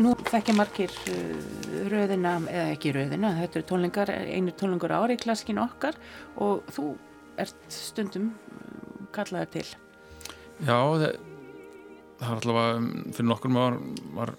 [0.00, 5.22] nú þekkja margir uh, röðina, eða ekki röðina, þetta eru tónlingar, einir tónlingur ári í
[5.22, 5.98] klasskin okkar
[6.42, 6.92] og þú
[7.40, 9.66] ert stundum uh, kallaðið til.
[10.64, 11.06] Já, það,
[12.20, 13.78] það var allavega, um, fyrir nokkur var,
[14.18, 14.34] var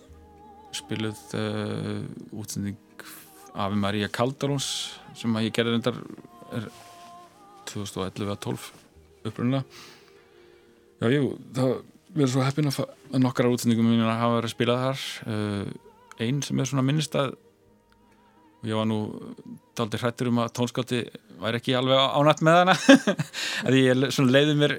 [0.76, 2.02] spiluð uh,
[2.36, 2.80] útsending
[3.56, 4.70] Afi Maria Kaldaróns
[5.16, 6.00] sem að ég gerði reyndar
[6.56, 6.66] er
[7.72, 8.72] 2011-12
[9.26, 9.64] upprunnilega.
[11.00, 11.76] Já, jú, það
[12.16, 12.80] verður svo heppin að,
[13.12, 15.04] að nokkara útsendingum mín að hafa verið að spila þar.
[15.28, 19.00] Uh, einn sem er svona minnistað og ég var nú
[19.78, 21.04] daldi hrættur um að tónskáldi
[21.42, 22.76] væri ekki alveg ánætt með hana.
[23.68, 24.78] Að ég leiði mér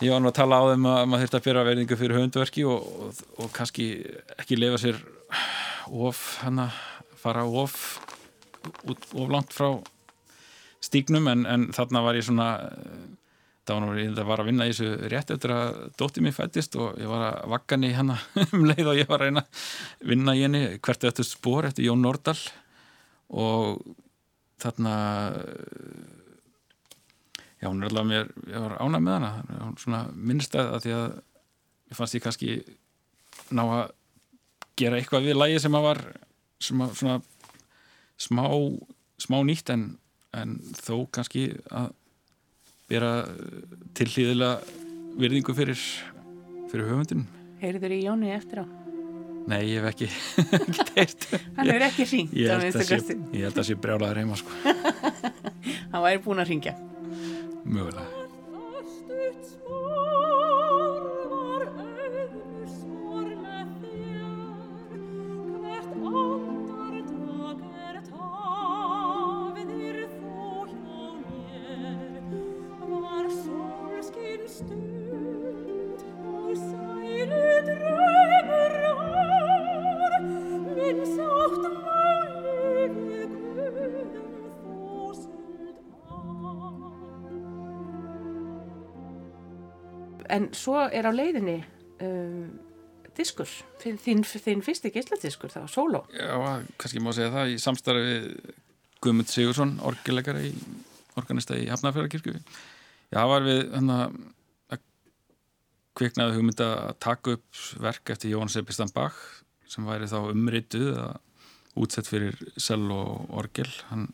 [0.00, 2.66] ég var nú að tala á þeim að maður þurfti að byrja verðingu fyrir höfundverki
[2.68, 3.86] og, og, og kannski
[4.40, 5.00] ekki lefa sér
[5.90, 6.70] of hana,
[7.20, 7.76] fara of
[8.90, 9.78] of langt frá
[10.84, 12.48] stígnum en, en þarna var ég svona
[13.70, 16.98] það var, ég var að vinna í þessu rétt eftir að dóttið mér fættist og
[17.00, 18.18] ég var að vakka henni hérna
[18.56, 21.86] um leið og ég var að reyna að vinna í henni hvert eftir spór eftir
[21.86, 22.38] Jón Nordal
[23.30, 23.82] og
[24.60, 24.94] þarna
[27.60, 29.32] já, hún er alveg mér ég var ánað með hana.
[29.60, 31.08] Hún svona minnstæð að því að
[31.90, 32.56] ég fannst ég kannski
[33.54, 33.84] ná að
[34.80, 36.02] gera eitthvað við lægi sem að var
[36.60, 37.18] sem að svona
[38.20, 38.44] smá,
[39.20, 39.86] smá nýtt en,
[40.36, 41.90] en þó kannski að
[42.90, 43.12] vera
[43.98, 44.60] tilhlýðilega
[45.20, 45.80] virðingu fyrir,
[46.70, 47.26] fyrir höfundin
[47.60, 48.66] Heyrður í Jóni eftir á?
[49.50, 50.08] Nei, ég hef ekki,
[51.56, 54.76] Hann hefur ekki ringt Ég held að það sé brjálaður heima sko.
[55.92, 56.76] Hann væri búin að ringja
[57.64, 58.19] Mögulega
[90.50, 91.60] en svo er á leiðinni
[92.02, 92.50] um,
[93.16, 93.50] diskur,
[93.82, 96.04] þinn, þinn fyrsti geisladiskur, var solo.
[96.14, 96.34] Já,
[96.80, 98.18] kannski má segja það í samstarfi
[99.00, 100.52] Guðmund Sigursson, orgelegara í
[101.18, 102.36] organista í Hafnarfjörðarkirkju.
[103.10, 104.18] Já, það var við hann að
[105.98, 109.18] kviknaði hugmynda að taka upp verk eftir Jón Sebastian Bach
[109.70, 111.18] sem væri þá umrituð að
[111.80, 113.68] útsett fyrir sel og orgel.
[113.90, 114.08] Hann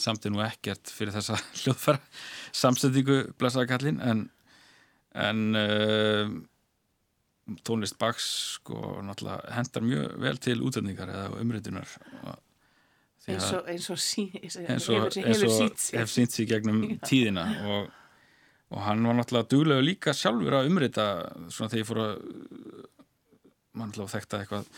[0.00, 2.00] samti nú ekkert fyrir þessa hljóðfæra
[2.56, 4.28] samsendingu blessaðakallin en
[5.14, 6.30] en uh,
[7.66, 8.26] tónlist Bachs
[8.58, 11.96] sko náttúrulega hendar mjög vel til útendingar eða umritunar.
[13.30, 16.46] Eins og, eins og, og hefur, sínt sig.
[16.48, 17.44] gegnum tíðina.
[17.66, 17.90] Og,
[18.70, 21.06] og hann var náttúrulega duglega líka sjálfur að umrita
[21.50, 22.14] svona þegar ég fór að
[23.74, 24.70] mann náttúrulega þekkta eitthvað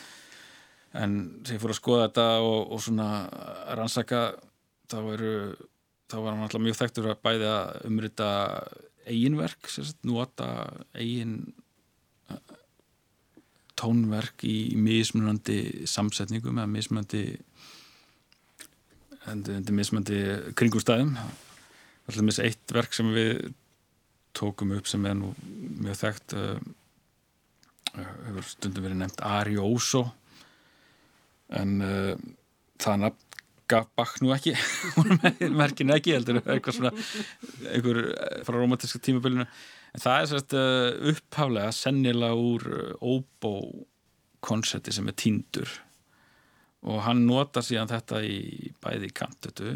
[1.03, 3.09] en þegar ég fór að skoða þetta og svona
[3.79, 4.23] rannsaka
[4.93, 5.35] þá veru
[6.13, 8.31] þá var hann náttúrulega mjög þekktur að bæði að umrita
[9.09, 9.71] eiginverk
[10.09, 10.49] nota
[10.95, 11.39] eigin
[12.31, 12.39] uh,
[13.79, 17.25] tónverk í mismunandi samsetningum eða mismunandi
[19.73, 20.19] mismunandi
[20.59, 21.15] kringumstæðum.
[22.03, 23.53] Alltaf mis eitt verk sem við
[24.35, 25.33] tókum upp sem er nú
[25.83, 26.57] mjög þekkt uh,
[27.93, 30.07] uh hefur stundum verið nefnt Arioso
[31.53, 32.15] en uh,
[32.81, 33.32] það nafn
[33.71, 34.55] gaf Bach nú ekki.
[35.61, 36.93] Merkinu ekki, heldur eitthvað svona
[37.73, 42.69] einhver eh, frá romantíska tímabölinu en það er sérst uh, upphálega sennilega úr
[43.01, 43.81] óbó uh,
[44.43, 45.71] konserti sem er tíndur
[46.83, 49.75] og hann nota síðan þetta í bæði kantötu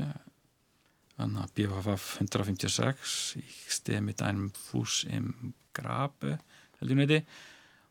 [1.17, 6.39] þannig að BFF 156 í stemi dænum fús im grabe
[6.81, 7.21] heldur neiti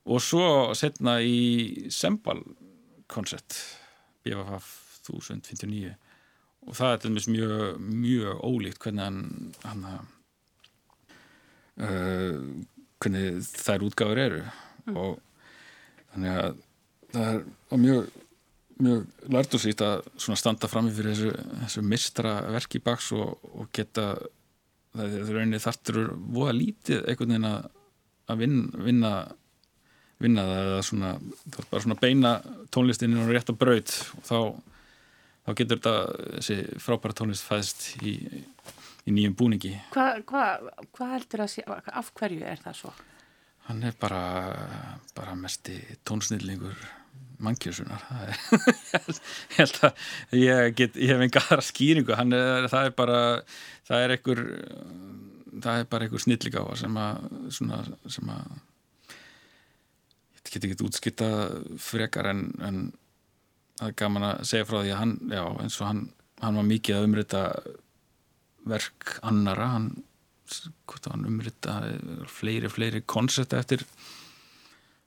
[0.06, 2.42] og svo setna í sembal
[3.10, 3.56] koncert
[4.26, 5.94] BFF 1059
[6.66, 9.20] og það er til dæmis mjög, mjög ólíkt hvernig hann,
[9.66, 9.84] hann
[11.78, 12.38] uh,
[13.04, 14.44] hvernig þær útgáður eru.
[14.86, 14.98] Mm.
[15.02, 15.12] og
[16.14, 16.58] þannig að
[17.16, 18.10] það er mjög,
[18.86, 19.96] mjög lært og sýtt að
[20.38, 21.32] standa fram í fyrir þessu,
[21.64, 24.12] þessu mistra verki baks og, og geta
[24.96, 27.66] það er rauninni þartur voða lítið einhvern veginn að,
[28.32, 29.16] að vinna, vinna
[30.22, 31.12] vinna það eða svona,
[31.58, 32.32] bara svona beina
[32.74, 33.96] tónlistininn og rétt að braut.
[34.20, 34.38] Og þá
[35.46, 35.96] þá getur þetta
[36.40, 38.16] þessi frábæra tónlist fæðist í,
[39.06, 39.74] í nýjum búningi.
[39.94, 40.46] Hvað hva,
[40.98, 42.94] hva heldur að sé, af hverju er það svo?
[43.66, 44.22] Hann er bara,
[45.18, 46.78] bara mesti tónsnýrlingur
[47.42, 48.04] mannkjösunar
[49.10, 50.04] ég held að
[50.38, 52.14] ég, get, ég hef enga aðra skýringu.
[52.16, 53.20] Er, það er bara
[53.88, 54.44] það er einhver
[55.64, 57.26] það er bara einhver snilligáa sem að
[57.58, 57.82] svona,
[58.12, 58.56] sem að
[60.56, 61.30] get ekki útskipta
[61.82, 62.80] frekar en, en
[63.80, 66.04] það er gaman að segja frá því að hann, já, eins og hann,
[66.42, 67.42] hann var mikið að umrita
[68.66, 69.90] verk annara, hann,
[71.10, 71.80] hann umrita
[72.32, 73.86] fleiri, fleiri koncepta eftir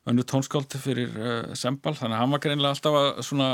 [0.08, 3.48] önnu tónskáldi fyrir uh, Sembal, þannig að hann var greinlega alltaf að, svona,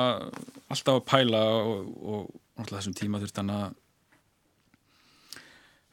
[0.71, 3.81] alltaf að pæla og, og alltaf þessum tíma þurft hann að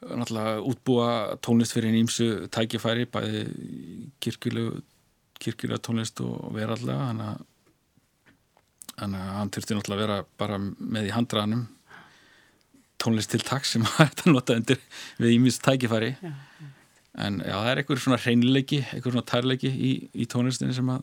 [0.02, 1.10] náttúrulega útbúa
[1.42, 3.42] tónlist fyrir nýmsu tækifæri bæði
[4.22, 7.44] kirkjulega tónlist og verallega þannig að,
[8.98, 11.64] þannig að hann þurfti náttúrulega að vera bara með í handraðanum
[13.02, 14.82] tónlist til takk sem hægt að nota undir
[15.18, 16.12] við nýmsu tækifæri.
[16.22, 16.68] Já, já.
[17.22, 21.02] En já, það er einhver svona hreinleiki einhver svona tærleiki í, í tónlistinni sem að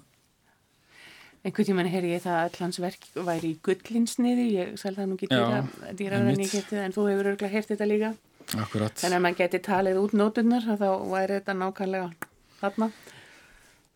[1.46, 5.20] einhvern tíman heyr ég það að alls verk væri í gullinsniði, ég sæl það nú
[5.20, 5.30] ekki
[6.00, 8.10] dýraðan ég geti en þú hefur örgulega heyrt þetta líka.
[8.58, 8.96] Akkurat.
[8.98, 12.88] þannig að mann geti talið út nótunar þá væri þetta nákvæmlega þarna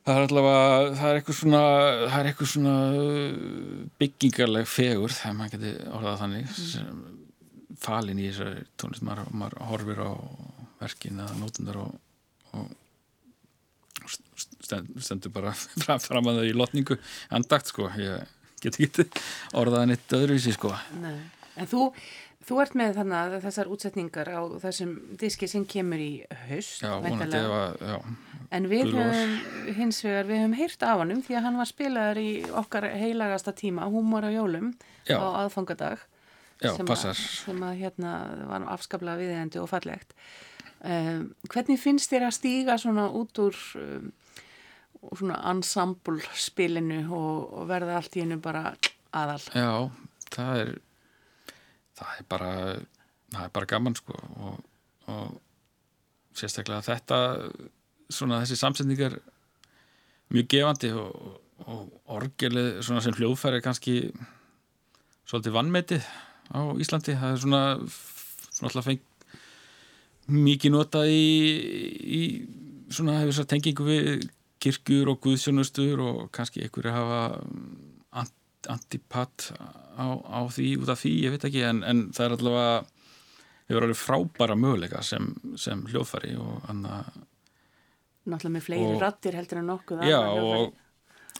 [0.03, 0.63] Það er allavega,
[0.99, 1.59] það er eitthvað svona,
[2.03, 2.77] það er eitthvað svona
[4.01, 6.97] byggingarleg fegur þegar maður geti orðað þannig mm.
[7.85, 10.11] falin í þessari tónlist, maður, maður horfir á
[10.81, 11.93] verkin eða nótundar og,
[12.59, 12.65] og
[14.99, 16.99] stendur bara fram, fram að það í lotningu.
[17.39, 19.07] Andagt sko, ég get ekki
[19.59, 20.73] orðaðan eitt öðruvísi sko.
[20.99, 21.15] Nei.
[21.59, 21.87] En þú,
[22.43, 26.11] þú ert með þannig að þessar útsetningar á þessum diski sem kemur í
[26.47, 27.97] haust Já, vonandi já
[28.53, 32.21] En við höfum hins vegar, við höfum heyrt af hann því að hann var spilaður
[32.21, 32.29] í
[32.61, 34.73] okkar heilagasta tíma, Húmor á jólum
[35.09, 35.17] já.
[35.17, 36.03] á aðfangadag
[36.61, 38.11] Já, sem, að, sem að hérna
[38.47, 40.13] var afskaplega viðeigandi og fallegt
[40.83, 44.09] Um, hvernig finnst þér að stíga svona út úr um,
[45.15, 48.73] svona ensemble spilinu og, og verða allt í hennu bara
[49.15, 49.39] aðal?
[49.55, 49.69] Já,
[50.35, 50.73] það er
[51.95, 52.51] það er bara
[53.31, 54.59] það er bara gaman sko og,
[55.13, 57.21] og sérstaklega þetta
[58.11, 59.17] svona þessi samsendingar
[60.33, 63.97] mjög gefandi og, og orgelið svona sem hljóðfæri kannski
[65.29, 66.07] svolítið vannmetið
[66.53, 67.17] á Íslandi.
[67.19, 67.63] Það er svona
[68.53, 69.27] svona alltaf fengt
[70.33, 71.25] mikið notað í,
[72.03, 72.21] í
[72.93, 74.27] svona hefur þess að tengingu við
[74.63, 78.29] kirkjur og guðsjónustur og kannski einhverju hafa mm,
[78.71, 79.49] antipatt
[79.99, 82.77] á, á því út af því, ég veit ekki en, en það er allavega
[83.67, 87.01] hefur alveg frábæra möguleika sem, sem hljóðfæri og anna
[88.23, 90.75] Náttúrulega með fleiri og, rattir heldur en nokkuð Já og,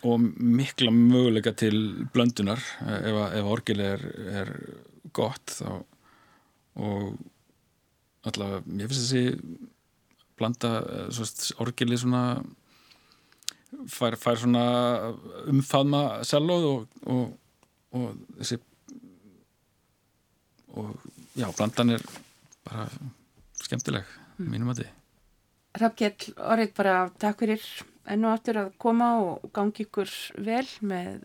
[0.04, 1.78] og mikla möguleika til
[2.12, 2.60] blöndunar.
[2.84, 4.04] Ef, ef orgil er,
[4.42, 4.52] er
[5.16, 5.84] gott þá
[6.74, 7.14] og
[8.28, 9.70] allavega, ég finnst þessi
[10.40, 12.24] blanda, eh, orgili svona
[13.90, 14.66] fær, fær svona
[15.52, 17.38] umfaðma selóð og, og,
[17.94, 18.60] og þessi
[20.74, 20.96] og
[21.38, 22.06] já, blandan er
[22.66, 22.88] bara
[23.62, 24.08] skemmtileg
[24.40, 24.50] mm.
[24.50, 24.92] mínum að því
[25.80, 27.68] Rafgjell, orðið bara takk fyrir
[28.14, 30.12] enn og aftur að koma og gangi ykkur
[30.44, 31.24] vel með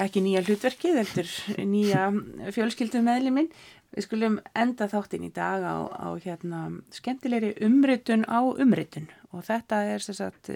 [0.00, 1.30] ekki nýja hlutverkið, heldur
[1.66, 2.08] nýja
[2.54, 3.48] fjölskyldum meðliminn
[3.90, 6.60] Við skulum enda þáttinn í dag á, á hérna,
[6.94, 10.52] skemmtilegri umrytun á umrytun og þetta er sagt,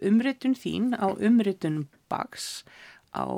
[0.00, 2.62] umrytun þín á umrytun Bags
[3.12, 3.28] á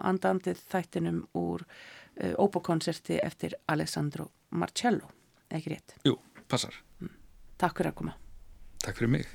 [0.00, 5.12] andandið þættinum úr uh, óbókonserti eftir Alessandro Marcello,
[5.52, 5.96] ekki rétt?
[6.08, 6.16] Jú,
[6.48, 6.80] passar.
[7.62, 8.16] Takk fyrir að koma.
[8.82, 9.28] Takk fyrir mig.